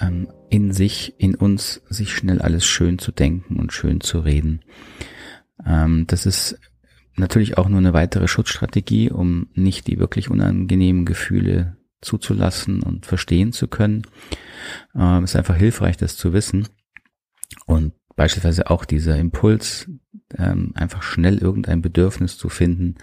ähm, 0.00 0.28
in 0.50 0.72
sich, 0.72 1.14
in 1.18 1.36
uns, 1.36 1.82
sich 1.88 2.12
schnell 2.12 2.42
alles 2.42 2.64
schön 2.66 2.98
zu 2.98 3.12
denken 3.12 3.60
und 3.60 3.72
schön 3.72 4.00
zu 4.00 4.18
reden. 4.18 4.64
Ähm, 5.64 6.04
das 6.08 6.26
ist 6.26 6.58
natürlich 7.14 7.56
auch 7.56 7.68
nur 7.68 7.78
eine 7.78 7.92
weitere 7.92 8.26
Schutzstrategie, 8.26 9.12
um 9.12 9.46
nicht 9.54 9.86
die 9.86 10.00
wirklich 10.00 10.30
unangenehmen 10.30 11.04
Gefühle 11.04 11.76
zuzulassen 12.00 12.82
und 12.82 13.06
verstehen 13.06 13.52
zu 13.52 13.68
können. 13.68 14.02
Ähm, 14.96 15.22
ist 15.22 15.36
einfach 15.36 15.56
hilfreich, 15.56 15.96
das 15.96 16.16
zu 16.16 16.32
wissen. 16.32 16.68
Und 17.66 17.92
beispielsweise 18.16 18.68
auch 18.68 18.84
dieser 18.84 19.16
Impuls, 19.16 19.88
ähm, 20.36 20.72
einfach 20.74 21.02
schnell 21.02 21.38
irgendein 21.38 21.82
Bedürfnis 21.82 22.38
zu 22.38 22.48
finden, 22.48 22.96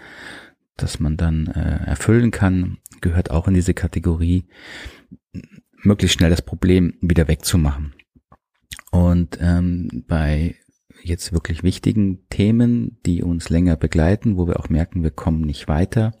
das 0.76 1.00
man 1.00 1.16
dann 1.16 1.46
äh, 1.48 1.84
erfüllen 1.84 2.30
kann, 2.30 2.78
gehört 3.00 3.30
auch 3.30 3.48
in 3.48 3.54
diese 3.54 3.74
Kategorie, 3.74 4.46
möglichst 5.82 6.18
schnell 6.18 6.30
das 6.30 6.42
Problem 6.42 6.94
wieder 7.00 7.28
wegzumachen. 7.28 7.94
Und 8.90 9.38
ähm, 9.40 10.04
bei 10.06 10.56
jetzt 11.02 11.32
wirklich 11.32 11.62
wichtigen 11.62 12.28
Themen, 12.28 12.98
die 13.04 13.22
uns 13.22 13.48
länger 13.48 13.76
begleiten, 13.76 14.36
wo 14.36 14.46
wir 14.46 14.60
auch 14.60 14.68
merken, 14.68 15.02
wir 15.02 15.10
kommen 15.10 15.42
nicht 15.42 15.68
weiter, 15.68 16.12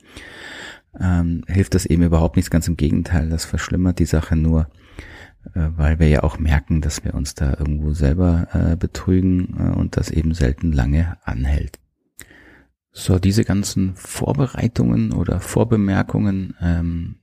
ähm, 0.98 1.44
hilft 1.46 1.74
das 1.74 1.86
eben 1.86 2.02
überhaupt 2.02 2.36
nichts. 2.36 2.50
Ganz 2.50 2.68
im 2.68 2.76
Gegenteil, 2.76 3.28
das 3.28 3.44
verschlimmert 3.44 3.98
die 3.98 4.06
Sache 4.06 4.36
nur 4.36 4.68
weil 5.54 5.98
wir 5.98 6.08
ja 6.08 6.22
auch 6.22 6.38
merken, 6.38 6.80
dass 6.80 7.04
wir 7.04 7.14
uns 7.14 7.34
da 7.34 7.50
irgendwo 7.58 7.92
selber 7.92 8.48
äh, 8.52 8.76
betrügen 8.76 9.56
äh, 9.58 9.76
und 9.76 9.96
das 9.96 10.10
eben 10.10 10.34
selten 10.34 10.72
lange 10.72 11.16
anhält. 11.24 11.78
So, 12.92 13.18
diese 13.18 13.44
ganzen 13.44 13.94
Vorbereitungen 13.96 15.12
oder 15.12 15.40
Vorbemerkungen 15.40 16.54
ähm, 16.60 17.16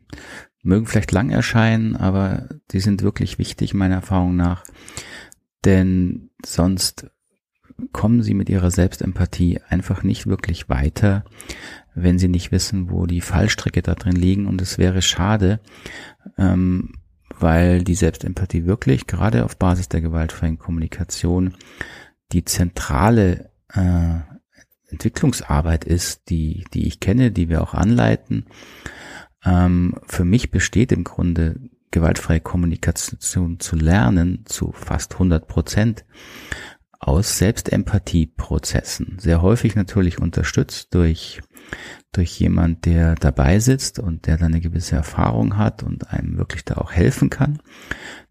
mögen 0.63 0.87
vielleicht 0.87 1.11
lang 1.11 1.29
erscheinen, 1.29 1.95
aber 1.95 2.49
die 2.71 2.79
sind 2.79 3.03
wirklich 3.03 3.37
wichtig 3.37 3.73
meiner 3.73 3.95
Erfahrung 3.95 4.35
nach, 4.35 4.63
denn 5.63 6.31
sonst 6.43 7.09
kommen 7.91 8.23
sie 8.23 8.33
mit 8.33 8.49
ihrer 8.49 8.71
Selbstempathie 8.71 9.59
einfach 9.69 10.03
nicht 10.03 10.27
wirklich 10.27 10.69
weiter, 10.69 11.23
wenn 11.95 12.19
sie 12.19 12.27
nicht 12.27 12.51
wissen, 12.51 12.89
wo 12.89 13.05
die 13.05 13.21
Fallstricke 13.21 13.81
da 13.81 13.95
drin 13.95 14.15
liegen. 14.15 14.47
Und 14.47 14.61
es 14.61 14.77
wäre 14.77 15.01
schade, 15.01 15.59
ähm, 16.37 16.93
weil 17.39 17.83
die 17.83 17.95
Selbstempathie 17.95 18.65
wirklich 18.65 19.07
gerade 19.07 19.45
auf 19.45 19.57
Basis 19.57 19.89
der 19.89 20.01
gewaltfreien 20.01 20.59
Kommunikation 20.59 21.55
die 22.31 22.45
zentrale 22.45 23.49
äh, 23.73 24.19
Entwicklungsarbeit 24.87 25.85
ist, 25.85 26.29
die, 26.29 26.65
die 26.73 26.87
ich 26.87 26.99
kenne, 26.99 27.31
die 27.31 27.49
wir 27.49 27.61
auch 27.61 27.73
anleiten. 27.73 28.45
Ähm, 29.43 29.95
für 30.05 30.25
mich 30.25 30.51
besteht 30.51 30.91
im 30.91 31.03
Grunde 31.03 31.59
gewaltfreie 31.91 32.39
Kommunikation 32.39 33.59
zu 33.59 33.75
lernen 33.75 34.43
zu 34.45 34.71
fast 34.71 35.13
100 35.13 35.47
Prozent 35.47 36.05
aus 36.99 37.37
Selbstempathieprozessen. 37.37 39.17
Sehr 39.19 39.41
häufig 39.41 39.75
natürlich 39.75 40.19
unterstützt 40.19 40.93
durch 40.93 41.41
durch 42.11 42.39
jemand, 42.39 42.85
der 42.85 43.15
dabei 43.15 43.59
sitzt 43.59 43.99
und 43.99 44.25
der 44.25 44.37
dann 44.37 44.53
eine 44.53 44.61
gewisse 44.61 44.95
Erfahrung 44.95 45.57
hat 45.57 45.83
und 45.83 46.09
einem 46.09 46.37
wirklich 46.37 46.65
da 46.65 46.75
auch 46.75 46.91
helfen 46.91 47.29
kann, 47.29 47.59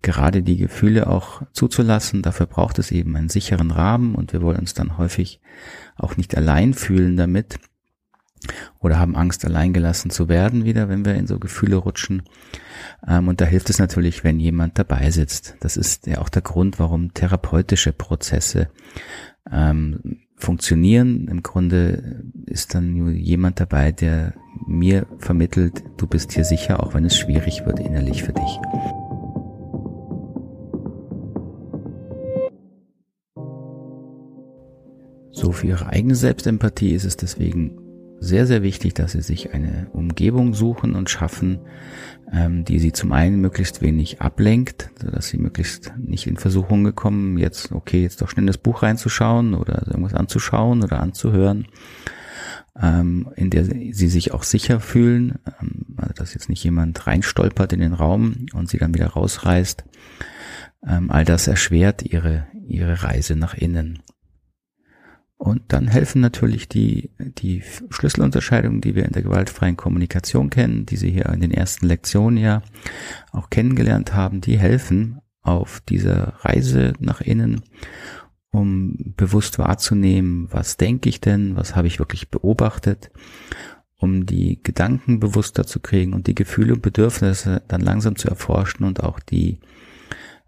gerade 0.03 0.43
die 0.43 0.57
Gefühle 0.57 1.07
auch 1.07 1.43
zuzulassen. 1.53 2.23
Dafür 2.23 2.47
braucht 2.47 2.79
es 2.79 2.91
eben 2.91 3.15
einen 3.17 3.29
sicheren 3.29 3.71
Rahmen 3.71 4.15
und 4.15 4.33
wir 4.33 4.43
wollen 4.43 4.59
uns 4.59 4.75
dann 4.75 4.99
häufig 4.99 5.41
auch 5.97 6.17
nicht 6.17 6.37
allein 6.37 6.75
fühlen 6.75 7.17
damit 7.17 7.61
oder 8.81 8.99
haben 8.99 9.17
Angst, 9.17 9.45
allein 9.45 9.73
gelassen 9.73 10.11
zu 10.11 10.29
werden 10.29 10.65
wieder, 10.65 10.89
wenn 10.89 11.05
wir 11.05 11.15
in 11.15 11.27
so 11.27 11.39
Gefühle 11.39 11.77
rutschen. 11.77 12.23
Ähm, 13.07 13.29
und 13.29 13.41
da 13.41 13.45
hilft 13.45 13.71
es 13.71 13.79
natürlich, 13.79 14.25
wenn 14.25 14.41
jemand 14.41 14.79
dabei 14.79 15.11
sitzt. 15.11 15.57
Das 15.61 15.77
ist 15.77 16.07
ja 16.07 16.19
auch 16.19 16.29
der 16.29 16.43
Grund, 16.43 16.79
warum 16.79 17.15
therapeutische 17.15 17.93
Prozesse 17.93 18.71
ähm, 19.51 20.21
funktionieren. 20.39 21.29
Im 21.29 21.43
Grunde 21.43 22.25
ist 22.47 22.75
dann 22.75 23.15
jemand 23.17 23.61
dabei, 23.61 23.93
der 23.93 24.35
mir 24.67 25.07
vermittelt, 25.19 25.83
du 25.97 26.07
bist 26.07 26.33
hier 26.33 26.45
sicher, 26.45 26.83
auch 26.83 26.95
wenn 26.95 27.05
es 27.05 27.17
schwierig 27.17 27.67
wird 27.67 27.81
innerlich 27.81 28.23
für 28.23 28.33
dich. 28.33 28.59
So 35.31 35.53
für 35.53 35.69
ihre 35.69 35.87
eigene 35.87 36.15
Selbstempathie 36.15 36.95
ist 36.95 37.05
es 37.05 37.17
deswegen 37.17 37.88
sehr, 38.21 38.47
sehr 38.47 38.63
wichtig, 38.63 38.95
dass 38.95 39.13
sie 39.13 39.23
sich 39.23 39.55
eine 39.55 39.89
Umgebung 39.93 40.55
suchen 40.55 40.95
und 40.95 41.11
schaffen, 41.11 41.61
ähm, 42.33 42.65
die 42.65 42.79
sie 42.79 42.93
zum 42.93 43.13
einen 43.13 43.41
möglichst 43.41 43.81
wenig 43.81 44.21
ablenkt, 44.21 44.91
sodass 45.01 45.29
sie 45.29 45.39
möglichst 45.39 45.93
nicht 45.97 46.27
in 46.27 46.37
Versuchung 46.37 46.85
gekommen, 46.85 47.39
jetzt, 47.39 47.73
okay, 47.73 48.03
jetzt 48.03 48.21
doch 48.21 48.29
schnell 48.29 48.47
das 48.47 48.59
Buch 48.59 48.83
reinzuschauen 48.83 49.55
oder 49.55 49.87
irgendwas 49.87 50.15
anzuschauen 50.15 50.83
oder 50.83 51.01
anzuhören, 51.01 51.69
ähm, 52.81 53.29
in 53.37 53.51
der 53.51 53.65
sie 53.65 54.09
sich 54.09 54.33
auch 54.33 54.43
sicher 54.43 54.81
fühlen, 54.81 55.39
ähm, 55.61 55.97
also 55.97 56.15
dass 56.15 56.35
jetzt 56.35 56.49
nicht 56.49 56.65
jemand 56.65 57.07
reinstolpert 57.07 57.73
in 57.73 57.81
den 57.81 57.93
Raum 57.93 58.47
und 58.53 58.69
sie 58.69 58.79
dann 58.79 58.95
wieder 58.95 59.09
rausreißt. 59.09 59.85
Ähm, 60.87 61.11
all 61.11 61.25
das 61.25 61.49
erschwert 61.49 62.03
ihre, 62.03 62.47
ihre 62.67 63.03
Reise 63.03 63.37
nach 63.37 63.55
innen. 63.55 64.01
Und 65.39 65.63
dann 65.69 65.87
helfen 65.87 66.21
natürlich 66.21 66.69
die, 66.69 67.11
die 67.21 67.63
Schlüsselunterscheidungen, 67.91 68.81
die 68.81 68.97
wir 68.97 69.05
in 69.05 69.13
der 69.13 69.23
gewaltfreien 69.23 69.77
Kommunikation 69.77 70.51
kennen, 70.51 70.85
die 70.85 70.97
Sie 70.97 71.13
hier 71.13 71.27
in 71.27 71.41
den 71.41 71.53
ersten 71.53 71.87
Lektionen 71.87 72.39
ja 72.39 72.63
auch 73.31 73.49
kennengelernt 73.49 74.15
haben, 74.15 74.41
die 74.41 74.59
helfen 74.59 75.21
auf 75.43 75.81
dieser 75.89 76.35
Reise 76.41 76.93
nach 76.99 77.21
innen, 77.21 77.63
um 78.51 79.15
bewusst 79.17 79.61
wahrzunehmen, 79.61 80.49
was 80.51 80.77
denke 80.77 81.09
ich 81.09 81.21
denn, 81.21 81.55
was 81.55 81.77
habe 81.77 81.87
ich 81.87 82.01
wirklich 82.01 82.31
beobachtet, 82.31 83.13
um 83.97 84.27
die 84.27 84.61
Gedanken 84.61 85.21
bewusster 85.21 85.65
zu 85.65 85.79
kriegen 85.79 86.15
und 86.15 86.27
die 86.27 86.35
Gefühle 86.35 86.75
und 86.75 86.83
Bedürfnisse 86.83 87.63
dann 87.69 87.81
langsam 87.81 88.17
zu 88.17 88.29
erforschen 88.29 88.85
und 88.85 89.05
auch 89.05 89.21
die, 89.21 89.61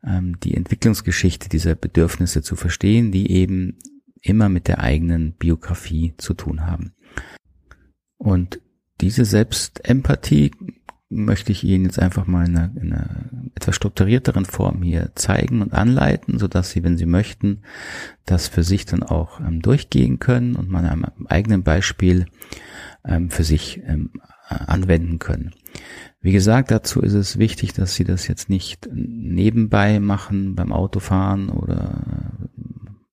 ähm, 0.05 0.39
die 0.41 0.55
Entwicklungsgeschichte 0.55 1.49
dieser 1.49 1.77
Bedürfnisse 1.77 2.43
zu 2.43 2.57
verstehen, 2.57 3.13
die 3.13 3.31
eben 3.31 3.79
immer 4.23 4.49
mit 4.49 4.69
der 4.69 4.81
eigenen 4.81 5.33
Biografie 5.33 6.15
zu 6.19 6.35
tun 6.35 6.67
haben. 6.67 6.93
Und 8.17 8.61
diese 9.01 9.25
Selbstempathie 9.25 10.51
möchte 11.09 11.51
ich 11.51 11.65
Ihnen 11.65 11.85
jetzt 11.85 11.99
einfach 11.99 12.27
mal 12.27 12.47
in 12.47 12.57
einer, 12.57 12.77
in 12.81 12.93
einer 12.93 13.25
etwas 13.57 13.75
strukturierteren 13.75 14.45
Form 14.45 14.83
hier 14.83 15.11
zeigen 15.17 15.61
und 15.61 15.73
anleiten, 15.73 16.39
so 16.39 16.47
dass 16.47 16.71
Sie, 16.71 16.85
wenn 16.85 16.97
Sie 16.97 17.07
möchten, 17.07 17.63
das 18.27 18.47
für 18.47 18.63
sich 18.63 18.87
dann 18.87 19.03
auch 19.03 19.41
ähm, 19.41 19.61
durchgehen 19.61 20.21
können 20.21 20.55
und 20.55 20.71
man 20.71 20.87
einem 20.87 21.07
eigenen 21.27 21.65
Beispiel 21.65 22.27
ähm, 23.05 23.31
für 23.31 23.43
sich 23.43 23.83
ähm, 23.87 24.11
anwenden 24.49 25.19
können. 25.19 25.53
Wie 26.21 26.33
gesagt, 26.33 26.71
dazu 26.71 27.01
ist 27.01 27.15
es 27.15 27.39
wichtig, 27.39 27.73
dass 27.73 27.95
Sie 27.95 28.05
das 28.05 28.29
jetzt 28.29 28.49
nicht 28.49 28.89
nebenbei 28.93 30.01
machen 30.01 30.55
beim 30.55 30.73
Autofahren 30.73 31.49
oder 31.49 32.10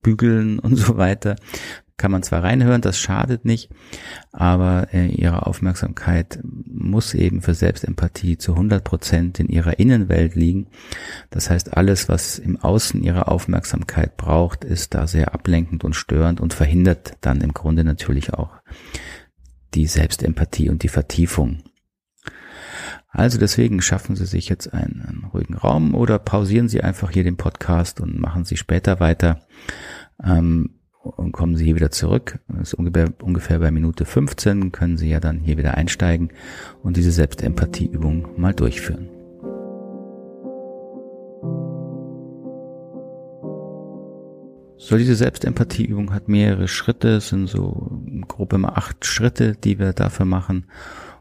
bügeln 0.08 0.60
und 0.60 0.78
so 0.78 0.96
weiter. 0.96 1.36
kann 1.98 2.12
man 2.12 2.24
zwar 2.24 2.44
reinhören, 2.44 2.82
das 2.82 3.00
schadet 3.00 3.44
nicht, 3.44 3.72
aber 4.32 4.94
äh, 4.94 5.08
ihre 5.08 5.48
Aufmerksamkeit 5.48 6.40
muss 6.44 7.16
eben 7.16 7.42
für 7.42 7.56
Selbstempathie 7.56 8.38
zu 8.38 8.52
100 8.54 8.84
Prozent 8.84 9.40
in 9.40 9.50
ihrer 9.50 9.80
Innenwelt 9.80 10.36
liegen. 10.36 10.68
Das 11.32 11.50
heißt, 11.50 11.76
alles, 11.76 12.08
was 12.08 12.38
im 12.38 12.56
Außen 12.56 13.02
ihre 13.02 13.28
Aufmerksamkeit 13.28 14.16
braucht, 14.16 14.64
ist 14.64 14.94
da 14.94 15.08
sehr 15.08 15.34
ablenkend 15.34 15.84
und 15.84 15.96
störend 15.96 16.40
und 16.40 16.54
verhindert 16.54 17.14
dann 17.22 17.42
im 17.42 17.52
Grunde 17.52 17.84
natürlich 17.84 18.34
auch 18.34 18.52
die 19.74 19.88
Selbstempathie 19.88 20.70
und 20.70 20.84
die 20.84 20.90
Vertiefung. 20.90 21.64
Also 23.10 23.40
deswegen 23.40 23.82
schaffen 23.82 24.16
Sie 24.16 24.26
sich 24.26 24.50
jetzt 24.50 24.74
einen, 24.74 25.02
einen 25.08 25.30
ruhigen 25.34 25.56
Raum 25.56 25.96
oder 25.96 26.20
pausieren 26.20 26.70
Sie 26.70 26.82
einfach 26.82 27.12
hier 27.12 27.24
den 27.24 27.38
Podcast 27.38 28.02
und 28.02 28.20
machen 28.20 28.44
Sie 28.44 28.58
später 28.58 29.00
weiter. 29.00 29.42
Ähm, 30.24 30.72
und 31.16 31.32
kommen 31.32 31.56
Sie 31.56 31.64
hier 31.64 31.76
wieder 31.76 31.92
zurück. 31.92 32.40
Das 32.50 32.70
ist 32.70 32.74
ungefähr, 32.74 33.14
ungefähr 33.22 33.60
bei 33.60 33.72
Minute 33.72 34.04
15 34.04 34.72
können 34.72 34.98
Sie 34.98 35.10
ja 35.10 35.20
dann 35.22 35.40
hier 35.40 35.58
wieder 35.58 35.76
einsteigen 35.76 36.32
und 36.84 36.98
diese 36.98 37.12
Selbstempathieübung 37.12 38.28
mal 38.38 38.54
durchführen. 38.54 39.10
So, 44.80 44.98
diese 44.98 45.16
Selbstempathieübung 45.16 46.14
hat 46.14 46.28
mehrere 46.28 46.68
Schritte, 46.68 47.16
es 47.16 47.30
sind 47.30 47.48
so 47.48 48.00
grob 48.28 48.54
immer 48.54 48.78
acht 48.78 49.06
Schritte, 49.06 49.54
die 49.54 49.80
wir 49.80 49.92
dafür 49.94 50.26
machen. 50.26 50.66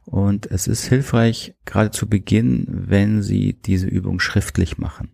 Und 0.07 0.47
es 0.47 0.69
ist 0.69 0.85
hilfreich, 0.85 1.55
gerade 1.65 1.91
zu 1.91 2.09
Beginn, 2.09 2.67
wenn 2.69 3.23
Sie 3.23 3.55
diese 3.55 3.89
Übung 3.89 4.21
schriftlich 4.21 4.79
machen. 4.79 5.11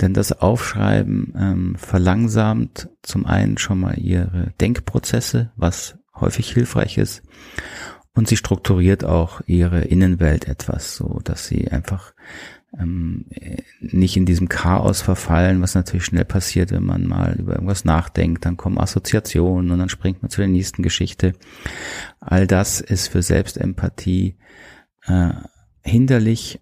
Denn 0.00 0.14
das 0.14 0.32
Aufschreiben 0.32 1.34
ähm, 1.38 1.76
verlangsamt 1.76 2.88
zum 3.02 3.26
einen 3.26 3.58
schon 3.58 3.78
mal 3.78 3.98
ihre 3.98 4.52
Denkprozesse, 4.60 5.52
was 5.56 5.98
häufig 6.14 6.52
hilfreich 6.52 6.98
ist. 6.98 7.22
Und 8.14 8.28
sie 8.28 8.38
strukturiert 8.38 9.04
auch 9.04 9.42
ihre 9.46 9.82
Innenwelt 9.82 10.48
etwas, 10.48 10.96
so 10.96 11.20
dass 11.22 11.46
sie 11.46 11.70
einfach 11.70 12.14
ähm, 12.78 13.26
nicht 13.80 14.16
in 14.16 14.26
diesem 14.26 14.48
Chaos 14.48 15.02
verfallen, 15.02 15.62
was 15.62 15.74
natürlich 15.74 16.04
schnell 16.04 16.24
passiert, 16.24 16.70
wenn 16.70 16.84
man 16.84 17.06
mal 17.06 17.36
über 17.38 17.54
irgendwas 17.54 17.84
nachdenkt, 17.84 18.44
dann 18.44 18.56
kommen 18.56 18.78
Assoziationen 18.78 19.70
und 19.70 19.78
dann 19.78 19.88
springt 19.88 20.22
man 20.22 20.30
zu 20.30 20.40
der 20.40 20.48
nächsten 20.48 20.82
Geschichte. 20.82 21.34
All 22.20 22.46
das 22.46 22.80
ist 22.80 23.08
für 23.08 23.22
Selbstempathie 23.22 24.36
äh, 25.06 25.30
hinderlich 25.82 26.60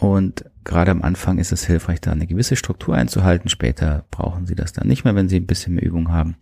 und 0.00 0.44
gerade 0.64 0.90
am 0.90 1.02
Anfang 1.02 1.38
ist 1.38 1.52
es 1.52 1.64
hilfreich, 1.64 2.00
da 2.00 2.12
eine 2.12 2.26
gewisse 2.26 2.56
Struktur 2.56 2.94
einzuhalten. 2.94 3.48
Später 3.48 4.04
brauchen 4.10 4.46
Sie 4.46 4.54
das 4.54 4.72
dann 4.72 4.88
nicht 4.88 5.04
mehr, 5.04 5.14
wenn 5.14 5.28
Sie 5.28 5.36
ein 5.36 5.46
bisschen 5.46 5.74
mehr 5.74 5.84
Übung 5.84 6.10
haben. 6.10 6.36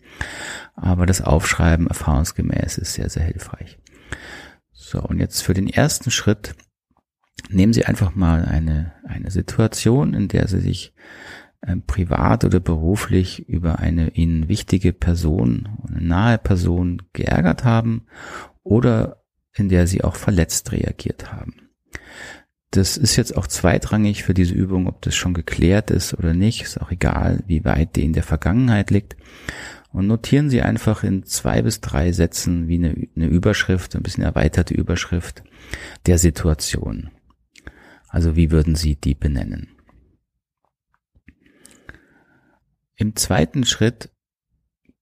Aber 0.75 1.07
das 1.07 1.21
Aufschreiben 1.21 1.87
erfahrungsgemäß 1.87 2.79
ist 2.79 2.95
sehr, 2.95 3.11
sehr 3.11 3.25
hilfreich. 3.25 3.79
So, 4.73 5.01
und 5.03 5.19
jetzt 5.19 5.43
für 5.43 5.55
den 5.55 5.69
ersten 5.69 6.11
Schritt 6.11 6.55
nehmen 7.53 7.73
Sie 7.73 7.85
einfach 7.85 8.15
mal 8.15 8.45
eine, 8.45 8.93
eine 9.05 9.31
Situation, 9.31 10.15
in 10.15 10.29
der 10.29 10.49
Sie 10.49 10.61
sich 10.61 10.93
äh, 11.61 11.77
privat 11.77 12.45
oder 12.45 12.61
beruflich 12.61 13.49
über 13.49 13.79
eine 13.79 14.11
Ihnen 14.11 14.49
wichtige 14.49 14.93
Person, 14.93 15.69
eine 15.89 16.03
nahe 16.03 16.39
Person 16.39 17.03
geärgert 17.13 17.65
haben 17.65 18.07
oder 18.63 19.23
in 19.55 19.69
der 19.69 19.87
Sie 19.87 20.03
auch 20.03 20.17
verletzt 20.17 20.73
reagiert 20.73 21.33
haben. 21.33 21.69
Das 22.73 22.97
ist 22.97 23.17
jetzt 23.17 23.37
auch 23.37 23.47
zweitrangig 23.47 24.25
für 24.25 24.33
diese 24.33 24.55
Übung, 24.55 24.87
ob 24.87 25.03
das 25.03 25.15
schon 25.15 25.35
geklärt 25.35 25.91
ist 25.91 26.15
oder 26.15 26.33
nicht. 26.33 26.63
Ist 26.63 26.81
auch 26.81 26.91
egal, 26.91 27.45
wie 27.47 27.67
weit 27.67 27.97
die 27.97 28.05
in 28.05 28.15
der 28.15 28.23
Vergangenheit 28.23 28.91
liegt. 28.91 29.15
Und 29.93 30.07
notieren 30.07 30.49
Sie 30.49 30.63
einfach 30.63 31.05
in 31.05 31.25
zwei 31.25 31.61
bis 31.61 31.83
drei 31.83 32.13
Sätzen 32.13 32.69
wie 32.69 32.77
eine, 32.77 33.09
eine 33.15 33.27
Überschrift, 33.27 33.95
ein 33.95 34.03
bisschen 34.03 34.25
erweiterte 34.25 34.73
Überschrift 34.73 35.45
der 36.07 36.17
Situation. 36.17 37.11
Also 38.13 38.37
wie 38.37 38.51
würden 38.51 38.75
Sie 38.75 38.95
die 38.95 39.15
benennen? 39.15 39.69
Im 42.95 43.17
zweiten 43.17 43.65
Schritt 43.65 44.11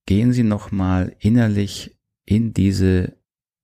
gehen 0.05 0.31
Sie 0.31 0.43
nochmal 0.43 1.13
innerlich 1.19 1.99
in 2.25 2.53
diese 2.53 3.17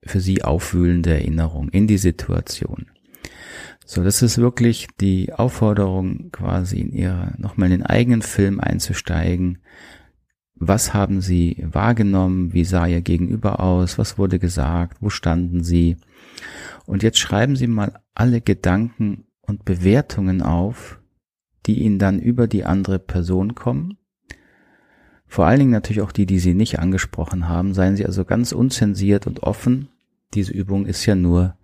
für 0.03 0.19
Sie 0.19 0.43
aufwühlende 0.43 1.11
Erinnerung, 1.11 1.69
in 1.69 1.87
die 1.87 1.97
Situation. 1.97 2.91
So, 3.85 4.03
das 4.03 4.21
ist 4.21 4.37
wirklich 4.37 4.87
die 4.99 5.31
Aufforderung, 5.31 6.29
quasi 6.31 6.81
in 6.81 6.91
ihre, 6.91 7.33
nochmal 7.37 7.71
in 7.71 7.79
den 7.79 7.85
eigenen 7.85 8.21
Film 8.21 8.59
einzusteigen. 8.59 9.59
Was 10.55 10.93
haben 10.93 11.21
Sie 11.21 11.63
wahrgenommen? 11.65 12.51
Wie 12.51 12.65
sah 12.65 12.85
Ihr 12.85 13.01
Gegenüber 13.01 13.61
aus? 13.61 13.97
Was 13.97 14.17
wurde 14.17 14.39
gesagt? 14.39 14.97
Wo 14.99 15.09
standen 15.09 15.63
Sie? 15.63 15.95
Und 16.85 17.01
jetzt 17.01 17.19
schreiben 17.19 17.55
Sie 17.55 17.67
mal 17.67 18.01
alle 18.13 18.41
Gedanken 18.41 19.26
und 19.47 19.65
Bewertungen 19.65 20.41
auf, 20.41 20.99
die 21.65 21.81
Ihnen 21.81 21.99
dann 21.99 22.19
über 22.19 22.47
die 22.47 22.65
andere 22.65 22.99
Person 22.99 23.55
kommen. 23.55 23.97
Vor 25.25 25.45
allen 25.45 25.59
Dingen 25.59 25.71
natürlich 25.71 26.01
auch 26.01 26.11
die, 26.11 26.25
die 26.25 26.39
Sie 26.39 26.53
nicht 26.53 26.79
angesprochen 26.79 27.49
haben. 27.49 27.73
Seien 27.73 27.95
Sie 27.95 28.05
also 28.05 28.23
ganz 28.23 28.51
unzensiert 28.51 29.27
und 29.27 29.43
offen. 29.43 29.89
Diese 30.33 30.53
Übung 30.53 30.85
ist 30.85 31.05
ja 31.05 31.15
nur 31.15 31.57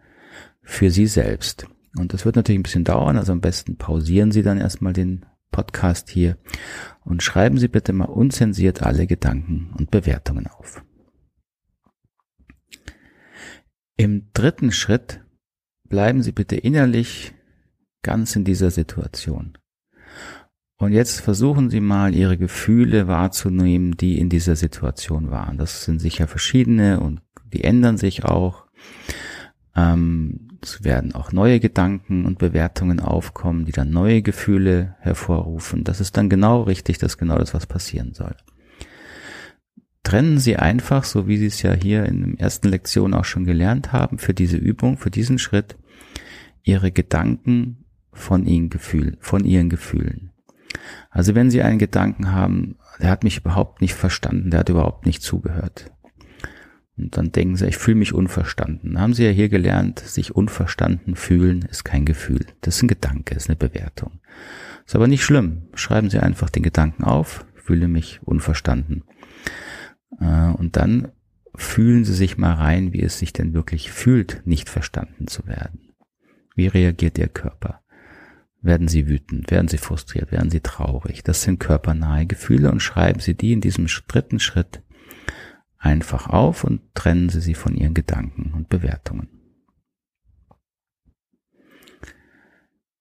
für 0.62 0.90
Sie 0.90 1.08
selbst. 1.08 1.68
Und 1.98 2.14
das 2.14 2.26
wird 2.26 2.36
natürlich 2.36 2.60
ein 2.60 2.64
bisschen 2.64 2.84
dauern, 2.84 3.18
also 3.18 3.32
am 3.32 3.42
besten 3.42 3.78
pausieren 3.78 4.32
Sie 4.32 4.42
dann 4.42 4.58
erstmal 4.58 4.94
den 4.94 5.26
Podcast 5.52 6.10
hier 6.10 6.38
und 7.04 7.22
schreiben 7.22 7.60
Sie 7.60 7.68
bitte 7.68 7.94
mal 7.94 8.06
unzensiert 8.06 8.82
alle 8.82 9.06
Gedanken 9.06 9.72
und 9.78 9.92
Bewertungen 9.92 10.48
auf. 10.48 10.84
Im 13.96 14.32
dritten 14.34 14.72
Schritt 14.72 15.22
bleiben 15.88 16.24
Sie 16.24 16.32
bitte 16.32 16.56
innerlich 16.56 17.36
ganz 18.04 18.36
in 18.36 18.44
dieser 18.44 18.72
Situation. 18.72 19.58
Und 20.78 20.92
jetzt 20.92 21.22
versuchen 21.22 21.70
Sie 21.70 21.80
mal 21.80 22.14
Ihre 22.14 22.38
Gefühle 22.38 23.08
wahrzunehmen, 23.08 23.96
die 23.96 24.20
in 24.20 24.30
dieser 24.30 24.56
Situation 24.56 25.32
waren. 25.32 25.58
Das 25.58 25.86
sind 25.86 26.00
sicher 26.00 26.28
verschiedene 26.28 27.00
und 27.00 27.22
die 27.54 27.64
ändern 27.64 27.98
sich 27.98 28.26
auch. 28.26 28.66
Ähm, 29.76 30.50
es 30.62 30.84
werden 30.84 31.14
auch 31.14 31.32
neue 31.32 31.60
Gedanken 31.60 32.26
und 32.26 32.40
Bewertungen 32.40 33.00
aufkommen, 33.00 33.66
die 33.66 33.72
dann 33.72 33.92
neue 33.92 34.22
Gefühle 34.22 34.96
hervorrufen. 35.00 35.84
Das 35.84 36.00
ist 36.00 36.18
dann 36.18 36.30
genau 36.30 36.64
richtig, 36.64 36.98
das 36.98 37.14
ist 37.14 37.18
genau 37.18 37.38
das, 37.38 37.54
was 37.54 37.66
passieren 37.66 38.14
soll. 38.14 38.36
Trennen 40.04 40.38
Sie 40.38 40.58
einfach, 40.58 41.06
so 41.06 41.28
wie 41.28 41.38
Sie 41.38 41.46
es 41.46 41.62
ja 41.62 41.74
hier 41.74 42.06
in 42.06 42.36
der 42.36 42.40
ersten 42.46 42.68
Lektion 42.68 43.14
auch 43.14 43.26
schon 43.26 43.46
gelernt 43.46 43.94
haben, 43.94 44.18
für 44.18 44.34
diese 44.34 44.58
Übung, 44.58 44.98
für 44.98 45.12
diesen 45.12 45.40
Schritt, 45.40 45.78
Ihre 46.62 46.92
Gedanken 46.92 47.83
von 48.14 48.46
Ihren 48.46 48.70
Gefühlen, 48.70 49.18
von 49.20 49.44
Ihren 49.44 49.70
Gefühlen. 49.70 50.32
Also 51.10 51.36
wenn 51.36 51.52
Sie 51.52 51.62
einen 51.62 51.80
Gedanken 51.80 52.32
haben, 52.32 52.78
der 53.00 53.10
hat 53.10 53.24
mich 53.24 53.38
überhaupt 53.38 53.82
nicht 53.82 53.94
verstanden, 53.94 54.52
der 54.52 54.62
hat 54.62 54.70
überhaupt 54.70 55.06
nicht 55.06 55.22
zugehört, 55.22 55.92
und 56.98 57.18
dann 57.18 57.32
denken 57.32 57.56
sie, 57.56 57.68
ich 57.68 57.78
fühle 57.78 57.98
mich 57.98 58.14
unverstanden. 58.14 59.00
Haben 59.00 59.14
sie 59.14 59.26
ja 59.26 59.32
hier 59.32 59.50
gelernt, 59.50 60.00
sich 60.00 60.36
unverstanden 60.36 61.16
fühlen 61.16 61.64
ist 61.64 61.84
kein 61.84 62.06
Gefühl. 62.06 62.46
Das 62.62 62.76
ist 62.76 62.84
ein 62.84 62.88
Gedanke, 62.88 63.36
ist 63.36 63.50
eine 63.50 63.56
Bewertung. 63.56 64.20
Ist 64.86 64.96
aber 64.96 65.08
nicht 65.08 65.24
schlimm. 65.24 65.70
Schreiben 65.74 66.10
Sie 66.10 66.20
einfach 66.20 66.50
den 66.50 66.64
Gedanken 66.64 67.04
auf, 67.04 67.46
fühle 67.56 67.88
mich 67.88 68.22
unverstanden. 68.24 69.04
Äh, 70.20 70.50
und 70.52 70.76
dann 70.76 71.12
fühlen 71.56 72.06
Sie 72.06 72.14
sich 72.14 72.38
mal 72.38 72.54
rein, 72.54 72.94
wie 72.94 73.02
es 73.02 73.18
sich 73.18 73.34
denn 73.34 73.54
wirklich 73.54 73.92
fühlt, 73.92 74.46
nicht 74.46 74.70
verstanden 74.70 75.28
zu 75.28 75.48
werden. 75.48 75.94
Wie 76.56 76.68
reagiert 76.68 77.18
Ihr 77.18 77.28
Körper? 77.28 77.83
Werden 78.64 78.88
Sie 78.88 79.08
wütend? 79.08 79.52
Werden 79.52 79.68
Sie 79.68 79.78
frustriert? 79.78 80.32
Werden 80.32 80.50
Sie 80.50 80.62
traurig? 80.62 81.22
Das 81.22 81.44
sind 81.44 81.60
körpernahe 81.60 82.26
Gefühle 82.26 82.72
und 82.72 82.80
schreiben 82.80 83.20
Sie 83.20 83.36
die 83.36 83.52
in 83.52 83.60
diesem 83.60 83.88
dritten 84.08 84.40
Schritt 84.40 84.82
einfach 85.78 86.28
auf 86.28 86.64
und 86.64 86.82
trennen 86.96 87.28
Sie 87.28 87.42
sie 87.42 87.56
von 87.56 87.76
Ihren 87.76 87.94
Gedanken 87.94 88.54
und 88.54 88.70
Bewertungen. 88.70 89.28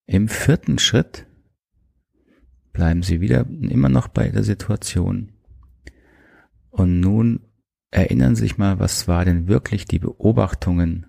Im 0.07 0.29
vierten 0.29 0.81
Schritt 0.81 1.29
bleiben 2.73 3.05
Sie 3.05 3.21
wieder 3.21 3.47
immer 3.47 3.89
noch 3.89 4.09
bei 4.09 4.31
der 4.31 4.43
Situation 4.43 5.33
und 6.71 6.99
nun 6.99 7.47
erinnern 7.93 8.35
Sie 8.35 8.43
sich 8.43 8.59
mal, 8.59 8.81
was 8.81 9.07
war 9.07 9.25
denn 9.25 9.47
wirklich 9.47 9.85
die 9.85 10.01
Beobachtungen 10.01 11.07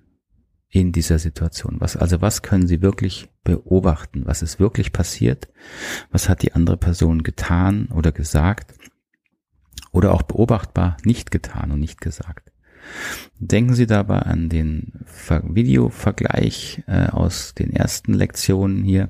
in 0.74 0.92
dieser 0.92 1.20
Situation? 1.20 1.76
Was, 1.80 1.96
also 1.96 2.22
was 2.22 2.42
können 2.42 2.68
Sie 2.68 2.82
wirklich 2.82 3.30
beobachten? 3.44 4.24
Was 4.26 4.42
ist 4.42 4.60
wirklich 4.60 4.92
passiert? 4.92 5.48
Was 6.12 6.28
hat 6.28 6.42
die 6.42 6.54
andere 6.54 6.78
Person 6.78 7.24
getan 7.24 7.88
oder 7.88 8.12
gesagt? 8.12 8.74
oder 9.94 10.12
auch 10.12 10.24
beobachtbar 10.24 10.98
nicht 11.06 11.32
getan 11.32 11.72
und 11.72 11.80
nicht 11.80 12.02
gesagt. 12.02 12.52
Denken 13.40 13.76
Sie 13.76 13.88
dabei 13.88 14.20
an 14.24 14.50
den 14.50 15.06
Videovergleich 15.28 16.84
äh, 16.88 17.08
aus 17.08 17.54
den 17.54 17.72
ersten 17.72 18.14
Lektionen 18.14 18.84
hier. 18.84 19.08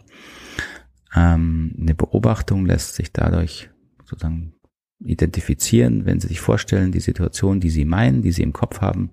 Ähm, 1.15 1.73
eine 1.79 1.95
Beobachtung 1.95 2.67
lässt 2.67 2.93
sich 2.95 3.11
dadurch 3.11 3.71
sozusagen 4.03 4.53
identifizieren, 4.99 6.05
wenn 6.05 6.19
Sie 6.19 6.27
sich 6.27 6.39
vorstellen, 6.39 6.91
die 6.91 6.99
Situation, 6.99 7.59
die 7.59 7.71
Sie 7.71 7.85
meinen, 7.85 8.21
die 8.21 8.31
Sie 8.31 8.43
im 8.43 8.53
Kopf 8.53 8.81
haben, 8.81 9.11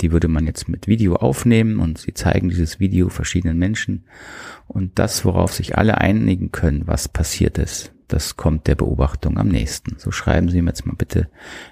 die 0.00 0.12
würde 0.12 0.28
man 0.28 0.46
jetzt 0.46 0.68
mit 0.68 0.86
Video 0.86 1.16
aufnehmen 1.16 1.78
und 1.78 1.98
Sie 1.98 2.14
zeigen 2.14 2.48
dieses 2.48 2.80
Video 2.80 3.08
verschiedenen 3.08 3.58
Menschen. 3.58 4.04
Und 4.66 4.98
das, 4.98 5.24
worauf 5.24 5.52
sich 5.52 5.78
alle 5.78 5.98
einigen 5.98 6.52
können, 6.52 6.86
was 6.86 7.08
passiert 7.08 7.58
ist, 7.58 7.92
das 8.08 8.36
kommt 8.36 8.66
der 8.66 8.74
Beobachtung 8.74 9.38
am 9.38 9.48
nächsten. 9.48 9.98
So 9.98 10.10
schreiben 10.10 10.48
Sie 10.48 10.60
mir 10.62 10.70
jetzt 10.70 10.86
mal 10.86 10.96
bitte 10.96 11.30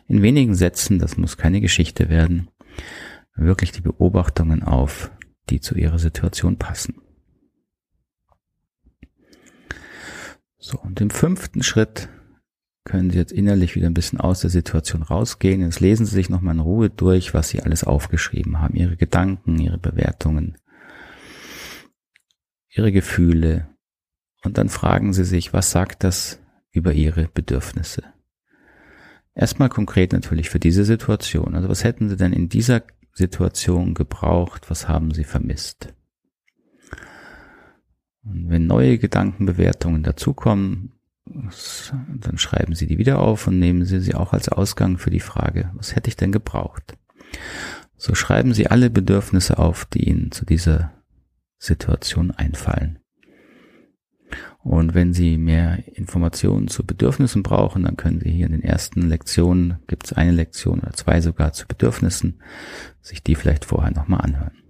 in 0.09 0.23
wenigen 0.23 0.55
Sätzen, 0.55 0.99
das 0.99 1.17
muss 1.17 1.37
keine 1.37 1.61
Geschichte 1.61 2.09
werden, 2.09 2.49
wirklich 3.35 3.73
die 3.73 3.81
Beobachtungen 3.81 4.63
auf, 4.63 5.11
die 5.51 5.61
zu 5.61 5.75
Ihrer 5.75 5.99
Situation 5.99 6.57
passen. 6.57 7.03
So, 10.59 10.79
und 10.79 11.01
im 11.01 11.11
fünften 11.11 11.63
Schritt 11.65 12.09
können 12.85 13.11
Sie 13.11 13.19
jetzt 13.19 13.33
innerlich 13.33 13.77
wieder 13.77 13.87
ein 13.87 13.95
bisschen 13.95 14.21
aus 14.21 14.41
der 14.41 14.51
Situation 14.51 15.03
rausgehen. 15.03 15.61
Jetzt 15.61 15.81
lesen 15.81 16.07
Sie 16.07 16.15
sich 16.15 16.29
nochmal 16.29 16.55
in 16.55 16.61
Ruhe 16.61 16.91
durch, 16.91 17.33
was 17.33 17.49
Sie 17.49 17.63
alles 17.63 17.85
aufgeschrieben 17.85 18.61
haben. 18.61 18.75
Ihre 18.75 18.97
Gedanken, 18.97 19.59
Ihre 19.59 19.79
Bewertungen, 19.79 20.57
Ihre 22.69 22.91
Gefühle. 22.91 23.69
Und 24.45 24.59
dann 24.59 24.69
fragen 24.69 25.13
Sie 25.13 25.25
sich, 25.25 25.53
was 25.53 25.71
sagt 25.71 26.03
das 26.03 26.41
über 26.73 26.93
Ihre 26.93 27.29
Bedürfnisse? 27.29 28.03
Erstmal 29.35 29.69
konkret 29.69 30.13
natürlich 30.13 30.51
für 30.51 30.61
diese 30.61 30.85
Situation. 30.85 31.55
Also 31.55 31.69
was 31.69 31.85
hätten 31.85 32.09
Sie 32.09 32.17
denn 32.17 32.33
in 32.33 32.49
dieser 32.49 32.83
Situation 33.13 33.95
gebraucht? 33.95 34.69
Was 34.71 34.89
haben 34.89 35.13
Sie 35.13 35.25
vermisst? 35.25 35.95
Und 38.25 38.51
wenn 38.51 38.67
neue 38.67 38.99
Gedankenbewertungen 38.99 40.03
dazukommen, 40.03 40.92
dann 41.27 42.39
schreiben 42.39 42.75
Sie 42.75 42.87
die 42.87 42.99
wieder 42.99 43.21
auf 43.21 43.47
und 43.47 43.59
nehmen 43.59 43.85
Sie 43.85 44.01
sie 44.01 44.15
auch 44.15 44.33
als 44.33 44.49
Ausgang 44.49 44.99
für 44.99 45.11
die 45.11 45.21
Frage, 45.21 45.71
was 45.75 45.95
hätte 45.95 46.09
ich 46.09 46.17
denn 46.17 46.33
gebraucht? 46.33 46.97
So 47.97 48.15
schreiben 48.15 48.53
Sie 48.53 48.67
alle 48.67 48.91
Bedürfnisse 48.91 49.59
auf, 49.59 49.85
die 49.85 50.09
Ihnen 50.09 50.33
zu 50.33 50.45
dieser 50.45 50.93
Situation 51.59 52.33
einfallen. 52.33 52.99
Und 54.65 54.95
wenn 54.95 55.13
Sie 55.13 55.39
mehr 55.39 55.85
Informationen 55.97 56.69
zu 56.69 56.85
Bedürfnissen 56.85 57.43
brauchen, 57.43 57.85
dann 57.85 57.97
können 57.97 58.21
Sie 58.21 58.31
hier 58.31 58.47
in 58.47 58.53
den 58.53 58.63
ersten 58.63 59.03
Lektionen, 59.03 59.79
gibt 59.87 60.07
es 60.07 60.13
eine 60.13 60.33
Lektion 60.33 60.81
oder 60.81 60.93
zwei 60.93 61.21
sogar 61.21 61.53
zu 61.53 61.67
Bedürfnissen, 61.67 62.41
sich 63.01 63.23
die 63.23 63.35
vielleicht 63.35 63.65
vorher 63.65 63.93
nochmal 63.93 64.21
anhören. 64.23 64.62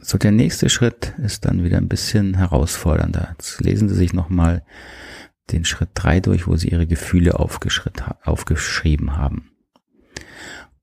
So, 0.00 0.16
der 0.16 0.30
nächste 0.30 0.68
Schritt 0.68 1.14
ist 1.18 1.44
dann 1.44 1.64
wieder 1.64 1.76
ein 1.76 1.88
bisschen 1.88 2.34
herausfordernder. 2.34 3.30
Jetzt 3.32 3.60
lesen 3.60 3.88
Sie 3.88 3.96
sich 3.96 4.12
nochmal 4.12 4.64
den 5.50 5.64
Schritt 5.64 5.90
drei 5.94 6.20
durch, 6.20 6.46
wo 6.46 6.56
Sie 6.56 6.68
Ihre 6.68 6.86
Gefühle 6.86 7.38
aufgeschrieben 7.38 9.16
haben. 9.16 9.50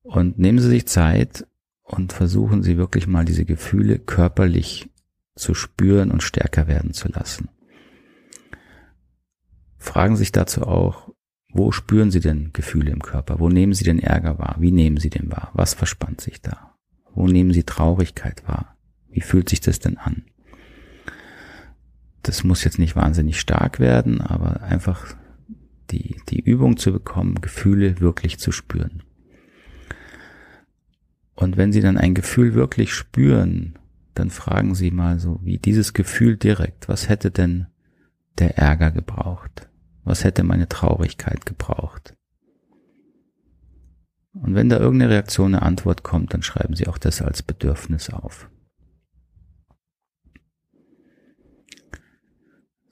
Und 0.01 0.37
nehmen 0.37 0.59
Sie 0.59 0.67
sich 0.67 0.87
Zeit 0.87 1.47
und 1.83 2.11
versuchen 2.11 2.61
Sie 2.61 2.77
wirklich 2.77 3.07
mal 3.07 3.23
diese 3.23 3.45
Gefühle 3.45 3.99
körperlich 3.99 4.89
zu 5.35 5.53
spüren 5.53 6.11
und 6.11 6.21
stärker 6.21 6.67
werden 6.67 6.93
zu 6.93 7.07
lassen. 7.07 7.49
Fragen 9.77 10.15
Sie 10.15 10.23
sich 10.23 10.31
dazu 10.33 10.63
auch, 10.63 11.13
wo 11.53 11.71
spüren 11.71 12.11
Sie 12.11 12.19
denn 12.19 12.51
Gefühle 12.51 12.91
im 12.91 13.01
Körper? 13.01 13.39
Wo 13.39 13.47
nehmen 13.47 13.73
Sie 13.73 13.85
den 13.85 13.99
Ärger 13.99 14.39
wahr? 14.39 14.57
Wie 14.59 14.71
nehmen 14.71 14.97
Sie 14.97 15.09
den 15.09 15.31
wahr? 15.31 15.51
Was 15.53 15.73
verspannt 15.73 16.19
sich 16.19 16.41
da? 16.41 16.75
Wo 17.13 17.27
nehmen 17.27 17.53
Sie 17.53 17.63
Traurigkeit 17.63 18.45
wahr? 18.45 18.74
Wie 19.15 19.21
fühlt 19.21 19.47
sich 19.47 19.61
das 19.61 19.79
denn 19.79 19.97
an? 19.97 20.23
Das 22.21 22.43
muss 22.43 22.65
jetzt 22.65 22.79
nicht 22.79 22.97
wahnsinnig 22.97 23.39
stark 23.39 23.79
werden, 23.79 24.19
aber 24.19 24.61
einfach 24.61 25.15
die, 25.89 26.17
die 26.27 26.41
Übung 26.41 26.75
zu 26.75 26.91
bekommen, 26.91 27.39
Gefühle 27.39 28.01
wirklich 28.01 28.39
zu 28.39 28.51
spüren. 28.51 29.03
Und 31.33 31.55
wenn 31.55 31.71
Sie 31.71 31.79
dann 31.79 31.97
ein 31.97 32.13
Gefühl 32.13 32.55
wirklich 32.55 32.93
spüren, 32.93 33.79
dann 34.15 34.31
fragen 34.31 34.75
Sie 34.75 34.91
mal 34.91 35.17
so, 35.17 35.39
wie 35.43 35.59
dieses 35.59 35.93
Gefühl 35.93 36.35
direkt, 36.35 36.89
was 36.89 37.07
hätte 37.07 37.31
denn 37.31 37.67
der 38.37 38.57
Ärger 38.57 38.91
gebraucht? 38.91 39.69
Was 40.03 40.25
hätte 40.25 40.43
meine 40.43 40.67
Traurigkeit 40.67 41.45
gebraucht? 41.45 42.13
Und 44.33 44.55
wenn 44.55 44.67
da 44.67 44.77
irgendeine 44.77 45.13
Reaktion, 45.13 45.55
eine 45.55 45.63
Antwort 45.63 46.03
kommt, 46.03 46.33
dann 46.33 46.43
schreiben 46.43 46.75
Sie 46.75 46.89
auch 46.89 46.97
das 46.97 47.21
als 47.21 47.43
Bedürfnis 47.43 48.09
auf. 48.09 48.49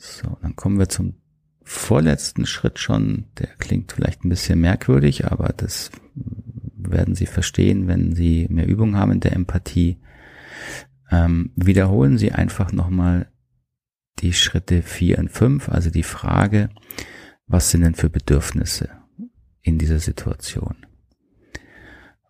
So, 0.05 0.37
dann 0.41 0.57
kommen 0.57 0.79
wir 0.79 0.89
zum 0.89 1.15
vorletzten 1.63 2.45
Schritt 2.45 2.77
schon. 2.77 3.27
Der 3.39 3.47
klingt 3.57 3.93
vielleicht 3.93 4.25
ein 4.25 4.29
bisschen 4.29 4.59
merkwürdig, 4.59 5.31
aber 5.31 5.53
das 5.55 5.91
werden 6.75 7.15
Sie 7.15 7.25
verstehen, 7.25 7.87
wenn 7.87 8.13
Sie 8.13 8.47
mehr 8.49 8.67
Übung 8.67 8.97
haben 8.97 9.13
in 9.13 9.19
der 9.21 9.31
Empathie. 9.31 10.01
Ähm, 11.09 11.51
wiederholen 11.55 12.17
Sie 12.17 12.33
einfach 12.33 12.73
nochmal 12.73 13.31
die 14.19 14.33
Schritte 14.33 14.81
vier 14.81 15.19
und 15.19 15.31
fünf, 15.31 15.69
also 15.69 15.89
die 15.89 16.03
Frage, 16.03 16.69
was 17.47 17.71
sind 17.71 17.81
denn 17.81 17.95
für 17.95 18.09
Bedürfnisse 18.09 18.89
in 19.61 19.77
dieser 19.77 19.99
Situation? 19.99 20.85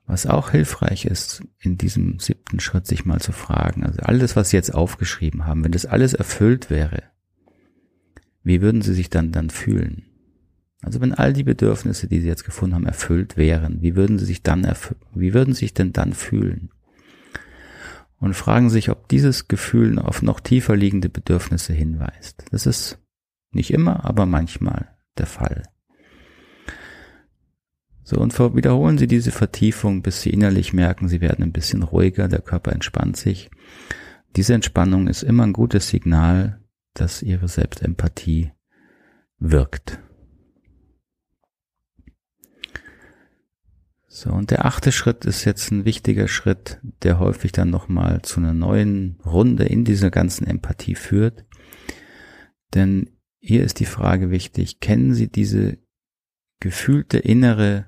Was 0.06 0.28
auch 0.28 0.52
hilfreich 0.52 1.06
ist, 1.06 1.44
in 1.58 1.80
diesem 1.80 2.20
siebten 2.20 2.60
Schritt 2.60 2.86
sich 2.86 3.04
mal 3.04 3.20
zu 3.20 3.32
fragen, 3.32 3.84
also 3.84 4.00
alles, 4.04 4.36
was 4.36 4.52
Sie 4.52 4.58
jetzt 4.58 4.76
aufgeschrieben 4.76 5.48
haben, 5.48 5.64
wenn 5.64 5.72
das 5.72 5.88
alles 5.88 6.14
erfüllt 6.14 6.70
wäre, 6.70 7.13
wie 8.44 8.62
würden 8.62 8.82
sie 8.82 8.94
sich 8.94 9.10
dann 9.10 9.32
dann 9.32 9.50
fühlen? 9.50 10.04
Also 10.82 11.00
wenn 11.00 11.14
all 11.14 11.32
die 11.32 11.44
Bedürfnisse, 11.44 12.08
die 12.08 12.20
sie 12.20 12.28
jetzt 12.28 12.44
gefunden 12.44 12.76
haben, 12.76 12.86
erfüllt 12.86 13.38
wären, 13.38 13.82
wie 13.82 13.96
würden 13.96 14.20
sie 14.20 14.26
sich 14.26 14.44
dann 14.44 14.68
wie 15.14 15.34
würden 15.34 15.54
sie 15.54 15.62
sich 15.62 15.74
denn 15.74 15.94
dann 15.94 16.14
fühlen? 16.14 16.70
Und 18.20 18.36
fragen 18.36 18.70
sich, 18.70 18.90
ob 18.90 19.08
dieses 19.10 19.48
Gefühl 19.48 20.00
auf 20.00 20.22
noch 20.22 20.40
tiefer 20.40 20.76
liegende 20.76 21.10
Bedürfnisse 21.10 21.74
hinweist. 21.74 22.46
Das 22.52 22.66
ist 22.66 23.00
nicht 23.52 23.72
immer, 23.72 24.06
aber 24.06 24.26
manchmal 24.26 24.90
der 25.18 25.26
Fall. 25.26 25.64
So, 28.06 28.18
und 28.18 28.38
wiederholen 28.38 28.98
Sie 28.98 29.08
diese 29.08 29.32
Vertiefung, 29.32 30.02
bis 30.02 30.22
Sie 30.22 30.30
innerlich 30.30 30.74
merken, 30.74 31.08
Sie 31.08 31.22
werden 31.22 31.44
ein 31.44 31.54
bisschen 31.54 31.84
ruhiger, 31.84 32.28
der 32.28 32.42
Körper 32.42 32.74
entspannt 32.74 33.16
sich. 33.16 33.50
Diese 34.36 34.54
Entspannung 34.54 35.08
ist 35.08 35.24
immer 35.24 35.44
ein 35.44 35.54
gutes 35.54 35.88
Signal, 35.88 36.63
dass 36.94 37.22
ihre 37.22 37.48
Selbstempathie 37.48 38.52
wirkt. 39.40 40.00
So, 44.08 44.30
und 44.30 44.52
der 44.52 44.66
achte 44.66 44.92
Schritt 44.92 45.26
ist 45.26 45.44
jetzt 45.44 45.72
ein 45.72 45.86
wichtiger 45.86 46.28
Schritt, 46.28 46.80
der 47.02 47.18
häufig 47.18 47.52
dann 47.52 47.72
nochmal 47.72 48.22
zu 48.22 48.40
einer 48.40 48.54
neuen 48.54 49.20
Runde 49.26 49.66
in 49.66 49.86
dieser 49.86 50.12
ganzen 50.12 50.46
Empathie 50.46 50.94
führt. 50.94 51.46
Denn 52.76 53.10
hier 53.40 53.64
ist 53.64 53.80
die 53.80 53.86
Frage 53.86 54.30
wichtig, 54.30 54.80
kennen 54.80 55.16
Sie 55.16 55.30
diese 55.30 55.80
gefühlte 56.60 57.18
innere 57.18 57.88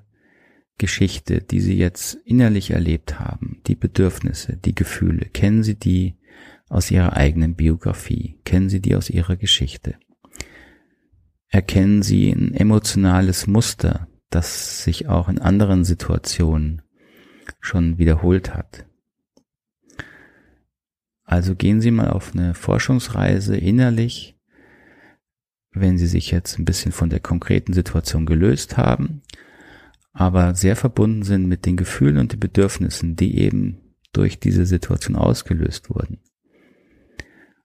Geschichte, 0.78 1.40
die 1.40 1.60
Sie 1.60 1.78
jetzt 1.78 2.14
innerlich 2.24 2.72
erlebt 2.72 3.20
haben, 3.20 3.62
die 3.68 3.76
Bedürfnisse, 3.76 4.56
die 4.56 4.74
Gefühle, 4.74 5.26
kennen 5.26 5.62
Sie 5.62 5.78
die 5.78 6.15
aus 6.68 6.90
ihrer 6.90 7.14
eigenen 7.14 7.54
Biografie? 7.54 8.40
Kennen 8.44 8.68
Sie 8.68 8.80
die 8.80 8.96
aus 8.96 9.10
ihrer 9.10 9.36
Geschichte? 9.36 9.96
Erkennen 11.48 12.02
Sie 12.02 12.30
ein 12.30 12.54
emotionales 12.54 13.46
Muster, 13.46 14.08
das 14.30 14.82
sich 14.82 15.08
auch 15.08 15.28
in 15.28 15.38
anderen 15.38 15.84
Situationen 15.84 16.82
schon 17.60 17.98
wiederholt 17.98 18.54
hat? 18.54 18.86
Also 21.22 21.54
gehen 21.54 21.80
Sie 21.80 21.90
mal 21.90 22.10
auf 22.10 22.34
eine 22.34 22.54
Forschungsreise 22.54 23.56
innerlich, 23.56 24.38
wenn 25.72 25.98
Sie 25.98 26.06
sich 26.06 26.30
jetzt 26.30 26.58
ein 26.58 26.64
bisschen 26.64 26.92
von 26.92 27.10
der 27.10 27.20
konkreten 27.20 27.72
Situation 27.72 28.26
gelöst 28.26 28.76
haben, 28.76 29.22
aber 30.12 30.54
sehr 30.54 30.76
verbunden 30.76 31.22
sind 31.22 31.46
mit 31.46 31.66
den 31.66 31.76
Gefühlen 31.76 32.18
und 32.18 32.32
den 32.32 32.40
Bedürfnissen, 32.40 33.16
die 33.16 33.38
eben 33.38 33.94
durch 34.12 34.40
diese 34.40 34.66
Situation 34.66 35.14
ausgelöst 35.14 35.90
wurden 35.90 36.20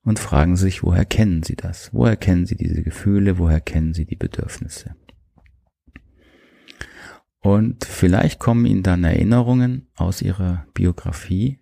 und 0.03 0.19
fragen 0.19 0.55
sich, 0.55 0.83
woher 0.83 1.05
kennen 1.05 1.43
sie 1.43 1.55
das? 1.55 1.93
Woher 1.93 2.15
kennen 2.15 2.45
sie 2.45 2.55
diese 2.55 2.83
Gefühle? 2.83 3.37
Woher 3.37 3.61
kennen 3.61 3.93
sie 3.93 4.05
die 4.05 4.15
Bedürfnisse? 4.15 4.95
Und 7.39 7.85
vielleicht 7.85 8.39
kommen 8.39 8.65
ihnen 8.65 8.83
dann 8.83 9.03
Erinnerungen 9.03 9.87
aus 9.95 10.21
ihrer 10.21 10.67
Biografie 10.73 11.59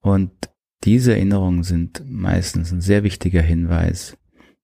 und 0.00 0.32
diese 0.84 1.12
Erinnerungen 1.12 1.64
sind 1.64 2.02
meistens 2.06 2.72
ein 2.72 2.80
sehr 2.80 3.02
wichtiger 3.02 3.42
Hinweis 3.42 4.16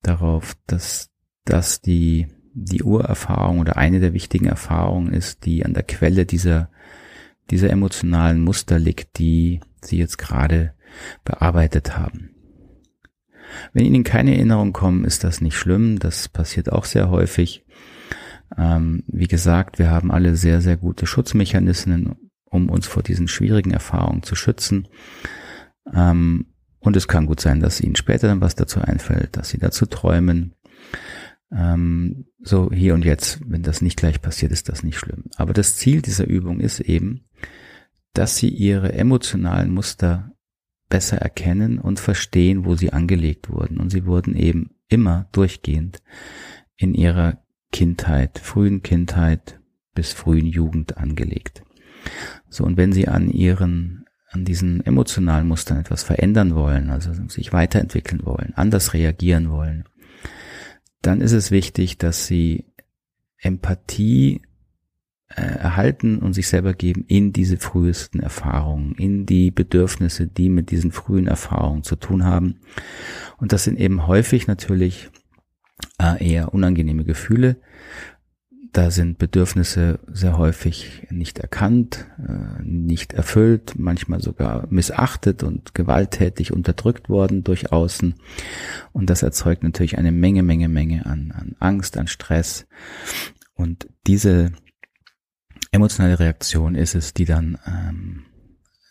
darauf, 0.02 0.56
dass 0.66 1.10
das 1.44 1.80
die, 1.80 2.28
die 2.54 2.82
Urerfahrung 2.82 3.58
oder 3.58 3.76
eine 3.76 4.00
der 4.00 4.12
wichtigen 4.12 4.46
Erfahrungen 4.46 5.12
ist, 5.12 5.44
die 5.44 5.64
an 5.64 5.74
der 5.74 5.82
Quelle 5.82 6.24
dieser, 6.24 6.70
dieser 7.50 7.70
emotionalen 7.70 8.40
Muster 8.40 8.78
liegt, 8.78 9.18
die 9.18 9.60
sie 9.82 9.98
jetzt 9.98 10.18
gerade 10.18 10.74
bearbeitet 11.24 11.96
haben. 11.96 12.30
Wenn 13.72 13.84
Ihnen 13.84 14.04
keine 14.04 14.34
Erinnerungen 14.34 14.72
kommen, 14.72 15.04
ist 15.04 15.24
das 15.24 15.40
nicht 15.40 15.56
schlimm. 15.56 15.98
Das 15.98 16.28
passiert 16.28 16.72
auch 16.72 16.84
sehr 16.84 17.10
häufig. 17.10 17.64
Ähm, 18.56 19.04
wie 19.06 19.28
gesagt, 19.28 19.78
wir 19.78 19.90
haben 19.90 20.10
alle 20.10 20.36
sehr, 20.36 20.60
sehr 20.60 20.76
gute 20.76 21.06
Schutzmechanismen, 21.06 22.16
um 22.44 22.68
uns 22.68 22.86
vor 22.86 23.02
diesen 23.02 23.28
schwierigen 23.28 23.70
Erfahrungen 23.70 24.22
zu 24.22 24.34
schützen. 24.34 24.88
Ähm, 25.92 26.46
und 26.80 26.96
es 26.96 27.08
kann 27.08 27.26
gut 27.26 27.40
sein, 27.40 27.60
dass 27.60 27.80
Ihnen 27.80 27.96
später 27.96 28.28
dann 28.28 28.40
was 28.40 28.54
dazu 28.54 28.80
einfällt, 28.80 29.36
dass 29.36 29.48
Sie 29.48 29.58
dazu 29.58 29.86
träumen. 29.86 30.54
Ähm, 31.50 32.26
so 32.40 32.70
hier 32.72 32.94
und 32.94 33.04
jetzt, 33.04 33.40
wenn 33.46 33.62
das 33.62 33.80
nicht 33.80 33.96
gleich 33.96 34.20
passiert, 34.20 34.52
ist 34.52 34.68
das 34.68 34.82
nicht 34.82 34.98
schlimm. 34.98 35.24
Aber 35.36 35.52
das 35.52 35.76
Ziel 35.76 36.02
dieser 36.02 36.26
Übung 36.26 36.60
ist 36.60 36.80
eben, 36.80 37.24
dass 38.12 38.36
Sie 38.36 38.48
Ihre 38.48 38.92
emotionalen 38.92 39.72
Muster 39.72 40.33
besser 40.88 41.18
erkennen 41.18 41.78
und 41.78 42.00
verstehen, 42.00 42.64
wo 42.64 42.74
sie 42.74 42.92
angelegt 42.92 43.50
wurden. 43.50 43.78
Und 43.78 43.90
sie 43.90 44.06
wurden 44.06 44.36
eben 44.36 44.70
immer 44.88 45.28
durchgehend 45.32 46.02
in 46.76 46.94
ihrer 46.94 47.38
Kindheit, 47.72 48.38
frühen 48.38 48.82
Kindheit 48.82 49.58
bis 49.94 50.12
frühen 50.12 50.46
Jugend 50.46 50.96
angelegt. 50.96 51.62
So, 52.48 52.64
und 52.64 52.76
wenn 52.76 52.92
Sie 52.92 53.08
an 53.08 53.30
Ihren, 53.30 54.04
an 54.30 54.44
diesen 54.44 54.84
emotionalen 54.84 55.48
Mustern 55.48 55.78
etwas 55.78 56.02
verändern 56.02 56.54
wollen, 56.54 56.90
also 56.90 57.12
sich 57.28 57.52
weiterentwickeln 57.52 58.24
wollen, 58.24 58.52
anders 58.54 58.92
reagieren 58.92 59.50
wollen, 59.50 59.84
dann 61.02 61.20
ist 61.20 61.32
es 61.32 61.50
wichtig, 61.50 61.98
dass 61.98 62.26
Sie 62.26 62.66
Empathie 63.38 64.42
äh, 65.36 65.42
erhalten 65.42 66.18
und 66.18 66.32
sich 66.32 66.48
selber 66.48 66.74
geben 66.74 67.04
in 67.08 67.32
diese 67.32 67.56
frühesten 67.56 68.20
Erfahrungen, 68.20 68.94
in 68.94 69.26
die 69.26 69.50
Bedürfnisse, 69.50 70.26
die 70.26 70.48
mit 70.48 70.70
diesen 70.70 70.92
frühen 70.92 71.26
Erfahrungen 71.26 71.82
zu 71.82 71.96
tun 71.96 72.24
haben. 72.24 72.60
Und 73.38 73.52
das 73.52 73.64
sind 73.64 73.78
eben 73.78 74.06
häufig 74.06 74.46
natürlich 74.46 75.10
äh, 76.00 76.24
eher 76.24 76.54
unangenehme 76.54 77.04
Gefühle. 77.04 77.56
Da 78.72 78.90
sind 78.90 79.18
Bedürfnisse 79.18 80.00
sehr 80.08 80.36
häufig 80.36 81.06
nicht 81.08 81.38
erkannt, 81.38 82.06
äh, 82.18 82.62
nicht 82.62 83.12
erfüllt, 83.12 83.74
manchmal 83.76 84.20
sogar 84.20 84.66
missachtet 84.68 85.44
und 85.44 85.74
gewalttätig 85.74 86.52
unterdrückt 86.52 87.08
worden 87.08 87.44
durch 87.44 87.70
Außen. 87.70 88.14
Und 88.92 89.10
das 89.10 89.22
erzeugt 89.22 89.62
natürlich 89.62 89.96
eine 89.96 90.10
Menge, 90.10 90.42
Menge, 90.42 90.68
Menge 90.68 91.06
an, 91.06 91.32
an 91.32 91.54
Angst, 91.60 91.96
an 91.96 92.08
Stress. 92.08 92.66
Und 93.54 93.88
diese 94.08 94.52
emotionale 95.74 96.18
Reaktion 96.18 96.74
ist 96.74 96.94
es, 96.94 97.14
die 97.14 97.24
dann, 97.24 97.58
ähm, 97.66 98.24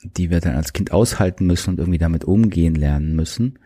die 0.04 0.30
wir 0.30 0.42
dann 0.42 0.56
als 0.56 0.74
Kind 0.74 0.92
aushalten 0.92 1.48
müssen 1.48 1.72
und 1.72 1.80
irgendwie 1.80 1.98
damit 1.98 2.26
umgehen 2.26 2.76
lernen 2.76 3.16
müssen. 3.16 3.60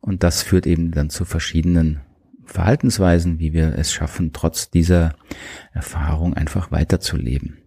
Und 0.00 0.22
das 0.22 0.42
führt 0.42 0.66
eben 0.66 0.90
dann 0.90 1.10
zu 1.10 1.24
verschiedenen 1.24 2.00
Verhaltensweisen, 2.44 3.38
wie 3.38 3.52
wir 3.52 3.78
es 3.78 3.92
schaffen, 3.92 4.32
trotz 4.32 4.70
dieser 4.70 5.14
Erfahrung 5.72 6.34
einfach 6.34 6.70
weiterzuleben. 6.70 7.58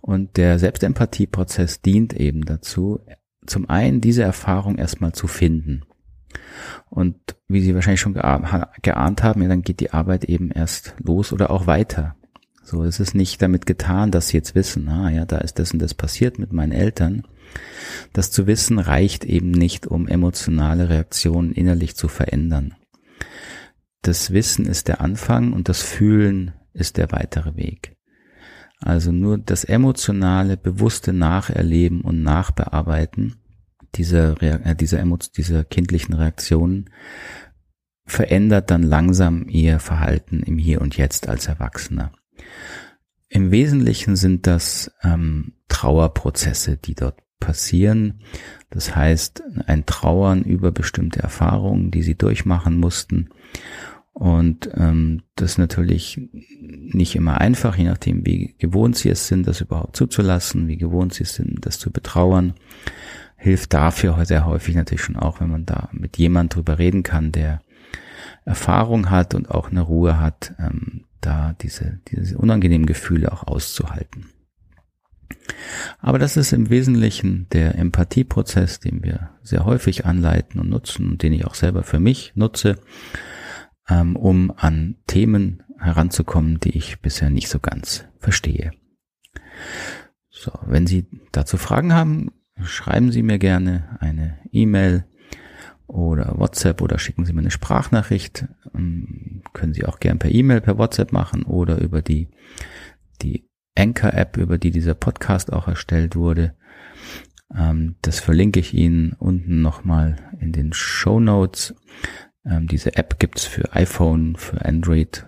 Und 0.00 0.36
der 0.36 0.58
Selbstempathieprozess 0.58 1.82
dient 1.82 2.14
eben 2.14 2.44
dazu, 2.44 3.00
zum 3.46 3.68
einen 3.68 4.00
diese 4.00 4.22
Erfahrung 4.22 4.76
erstmal 4.76 5.12
zu 5.12 5.26
finden. 5.26 5.82
Und 6.88 7.16
wie 7.48 7.60
Sie 7.60 7.74
wahrscheinlich 7.74 8.00
schon 8.00 8.14
geahnt 8.14 9.22
haben, 9.22 9.42
ja, 9.42 9.48
dann 9.48 9.62
geht 9.62 9.80
die 9.80 9.92
Arbeit 9.92 10.24
eben 10.24 10.50
erst 10.50 10.94
los 10.98 11.32
oder 11.32 11.50
auch 11.50 11.66
weiter. 11.66 12.16
So, 12.64 12.82
es 12.82 12.98
ist 12.98 13.14
nicht 13.14 13.42
damit 13.42 13.66
getan, 13.66 14.10
dass 14.10 14.28
sie 14.28 14.38
jetzt 14.38 14.54
wissen, 14.54 14.88
ah 14.88 15.10
ja, 15.10 15.26
da 15.26 15.38
ist 15.38 15.58
das 15.58 15.72
und 15.72 15.80
das 15.80 15.92
passiert 15.92 16.38
mit 16.38 16.52
meinen 16.52 16.72
Eltern. 16.72 17.24
Das 18.14 18.30
zu 18.30 18.46
wissen 18.46 18.78
reicht 18.78 19.24
eben 19.24 19.50
nicht, 19.50 19.86
um 19.86 20.08
emotionale 20.08 20.88
Reaktionen 20.88 21.52
innerlich 21.52 21.94
zu 21.94 22.08
verändern. 22.08 22.74
Das 24.00 24.32
Wissen 24.32 24.64
ist 24.64 24.88
der 24.88 25.02
Anfang 25.02 25.52
und 25.52 25.68
das 25.68 25.82
Fühlen 25.82 26.52
ist 26.72 26.96
der 26.96 27.12
weitere 27.12 27.54
Weg. 27.56 27.96
Also 28.80 29.12
nur 29.12 29.38
das 29.38 29.64
emotionale, 29.64 30.56
bewusste 30.56 31.12
Nacherleben 31.12 32.00
und 32.00 32.22
Nachbearbeiten 32.22 33.36
dieser, 33.94 34.42
äh, 34.42 34.74
dieser, 34.74 35.04
dieser 35.36 35.64
kindlichen 35.64 36.14
Reaktionen 36.14 36.90
verändert 38.06 38.70
dann 38.70 38.82
langsam 38.82 39.48
ihr 39.48 39.80
Verhalten 39.80 40.42
im 40.42 40.58
Hier 40.58 40.80
und 40.80 40.96
Jetzt 40.96 41.28
als 41.28 41.46
Erwachsener. 41.46 42.12
Im 43.28 43.50
Wesentlichen 43.50 44.16
sind 44.16 44.46
das 44.46 44.92
ähm, 45.02 45.54
Trauerprozesse, 45.68 46.76
die 46.76 46.94
dort 46.94 47.20
passieren. 47.40 48.20
Das 48.70 48.94
heißt, 48.94 49.42
ein 49.66 49.86
Trauern 49.86 50.42
über 50.42 50.72
bestimmte 50.72 51.20
Erfahrungen, 51.20 51.90
die 51.90 52.02
sie 52.02 52.16
durchmachen 52.16 52.78
mussten. 52.78 53.30
Und 54.12 54.70
ähm, 54.74 55.22
das 55.34 55.52
ist 55.52 55.58
natürlich 55.58 56.20
nicht 56.60 57.16
immer 57.16 57.40
einfach, 57.40 57.76
je 57.76 57.84
nachdem, 57.84 58.24
wie 58.24 58.54
gewohnt 58.58 58.96
sie 58.96 59.08
es 59.10 59.26
sind, 59.26 59.46
das 59.48 59.60
überhaupt 59.60 59.96
zuzulassen, 59.96 60.68
wie 60.68 60.76
gewohnt 60.76 61.12
sie 61.14 61.24
es 61.24 61.34
sind, 61.34 61.66
das 61.66 61.80
zu 61.80 61.90
betrauern. 61.90 62.54
Hilft 63.36 63.74
dafür 63.74 64.24
sehr 64.24 64.46
häufig 64.46 64.76
natürlich 64.76 65.02
schon 65.02 65.16
auch, 65.16 65.40
wenn 65.40 65.50
man 65.50 65.66
da 65.66 65.88
mit 65.92 66.16
jemand 66.16 66.54
drüber 66.54 66.78
reden 66.78 67.02
kann, 67.02 67.32
der 67.32 67.60
Erfahrung 68.44 69.10
hat 69.10 69.34
und 69.34 69.50
auch 69.50 69.70
eine 69.70 69.80
Ruhe 69.80 70.20
hat, 70.20 70.54
ähm, 70.58 71.03
da 71.24 71.54
diese, 71.60 72.00
diese 72.08 72.38
unangenehmen 72.38 72.86
Gefühle 72.86 73.32
auch 73.32 73.44
auszuhalten. 73.44 74.26
Aber 75.98 76.18
das 76.18 76.36
ist 76.36 76.52
im 76.52 76.70
Wesentlichen 76.70 77.48
der 77.52 77.76
Empathieprozess, 77.76 78.80
den 78.80 79.02
wir 79.02 79.30
sehr 79.42 79.64
häufig 79.64 80.06
anleiten 80.06 80.60
und 80.60 80.68
nutzen 80.68 81.08
und 81.08 81.22
den 81.22 81.32
ich 81.32 81.46
auch 81.46 81.54
selber 81.54 81.82
für 81.82 82.00
mich 82.00 82.32
nutze, 82.34 82.78
ähm, 83.88 84.16
um 84.16 84.52
an 84.56 84.96
Themen 85.06 85.62
heranzukommen, 85.78 86.60
die 86.60 86.76
ich 86.76 87.00
bisher 87.00 87.30
nicht 87.30 87.48
so 87.48 87.58
ganz 87.58 88.06
verstehe. 88.18 88.72
So, 90.30 90.52
wenn 90.66 90.86
Sie 90.86 91.06
dazu 91.32 91.56
Fragen 91.56 91.92
haben, 91.92 92.30
schreiben 92.62 93.12
Sie 93.12 93.22
mir 93.22 93.38
gerne 93.38 93.96
eine 94.00 94.38
E-Mail 94.50 95.04
oder 95.94 96.34
WhatsApp 96.38 96.82
oder 96.82 96.98
schicken 96.98 97.24
Sie 97.24 97.32
mir 97.32 97.40
eine 97.40 97.52
Sprachnachricht. 97.52 98.46
Ähm, 98.74 99.42
können 99.52 99.74
Sie 99.74 99.84
auch 99.84 100.00
gern 100.00 100.18
per 100.18 100.32
E-Mail, 100.32 100.60
per 100.60 100.76
WhatsApp 100.76 101.12
machen 101.12 101.44
oder 101.44 101.80
über 101.80 102.02
die, 102.02 102.28
die 103.22 103.48
Anchor-App, 103.76 104.36
über 104.36 104.58
die 104.58 104.72
dieser 104.72 104.94
Podcast 104.94 105.52
auch 105.52 105.68
erstellt 105.68 106.16
wurde. 106.16 106.54
Ähm, 107.56 107.94
das 108.02 108.18
verlinke 108.18 108.58
ich 108.58 108.74
Ihnen 108.74 109.12
unten 109.12 109.62
nochmal 109.62 110.16
in 110.40 110.50
den 110.50 110.72
Show 110.72 111.20
Notes. 111.20 111.76
Ähm, 112.44 112.66
diese 112.66 112.96
App 112.96 113.20
gibt's 113.20 113.44
für 113.44 113.72
iPhone, 113.72 114.34
für 114.34 114.64
Android. 114.64 115.24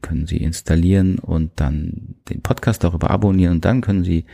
Können 0.00 0.26
Sie 0.26 0.38
installieren 0.38 1.18
und 1.18 1.52
dann 1.56 2.14
den 2.30 2.40
Podcast 2.40 2.84
darüber 2.84 3.10
abonnieren 3.10 3.56
und 3.56 3.64
dann 3.66 3.82
können 3.82 4.02
Sie 4.02 4.24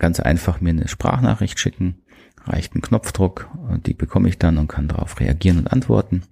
ganz 0.00 0.18
einfach 0.18 0.60
mir 0.60 0.70
eine 0.70 0.88
Sprachnachricht 0.88 1.60
schicken 1.60 2.02
reicht 2.44 2.74
ein 2.74 2.82
Knopfdruck, 2.82 3.48
die 3.86 3.94
bekomme 3.94 4.28
ich 4.28 4.38
dann 4.38 4.58
und 4.58 4.68
kann 4.68 4.88
darauf 4.88 5.20
reagieren 5.20 5.58
und 5.58 5.72
antworten. 5.72 6.22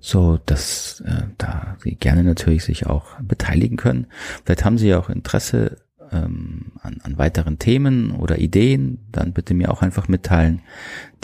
So, 0.00 0.38
dass 0.44 1.00
äh, 1.06 1.22
da 1.38 1.76
Sie 1.82 1.94
gerne 1.94 2.24
natürlich 2.24 2.64
sich 2.64 2.86
auch 2.86 3.18
beteiligen 3.20 3.76
können. 3.76 4.06
Vielleicht 4.44 4.64
haben 4.64 4.78
Sie 4.78 4.94
auch 4.94 5.08
Interesse 5.08 5.78
ähm, 6.12 6.72
an, 6.82 6.98
an 7.02 7.18
weiteren 7.18 7.58
Themen 7.58 8.12
oder 8.12 8.38
Ideen, 8.38 8.98
dann 9.12 9.32
bitte 9.32 9.54
mir 9.54 9.70
auch 9.70 9.82
einfach 9.82 10.08
mitteilen. 10.08 10.60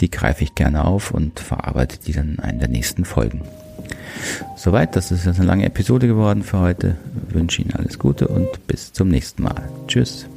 Die 0.01 0.09
greife 0.09 0.43
ich 0.43 0.55
gerne 0.55 0.85
auf 0.85 1.11
und 1.11 1.39
verarbeite 1.39 1.99
die 1.99 2.11
dann 2.11 2.33
in 2.33 2.39
einer 2.39 2.59
der 2.59 2.69
nächsten 2.69 3.05
Folgen. 3.05 3.41
Soweit, 4.55 4.95
das 4.95 5.11
ist 5.11 5.25
jetzt 5.25 5.39
eine 5.39 5.47
lange 5.47 5.65
Episode 5.65 6.07
geworden 6.07 6.43
für 6.43 6.59
heute. 6.59 6.97
Ich 7.29 7.35
wünsche 7.35 7.61
Ihnen 7.61 7.73
alles 7.73 7.99
Gute 7.99 8.27
und 8.27 8.67
bis 8.67 8.93
zum 8.93 9.09
nächsten 9.09 9.43
Mal. 9.43 9.69
Tschüss. 9.87 10.27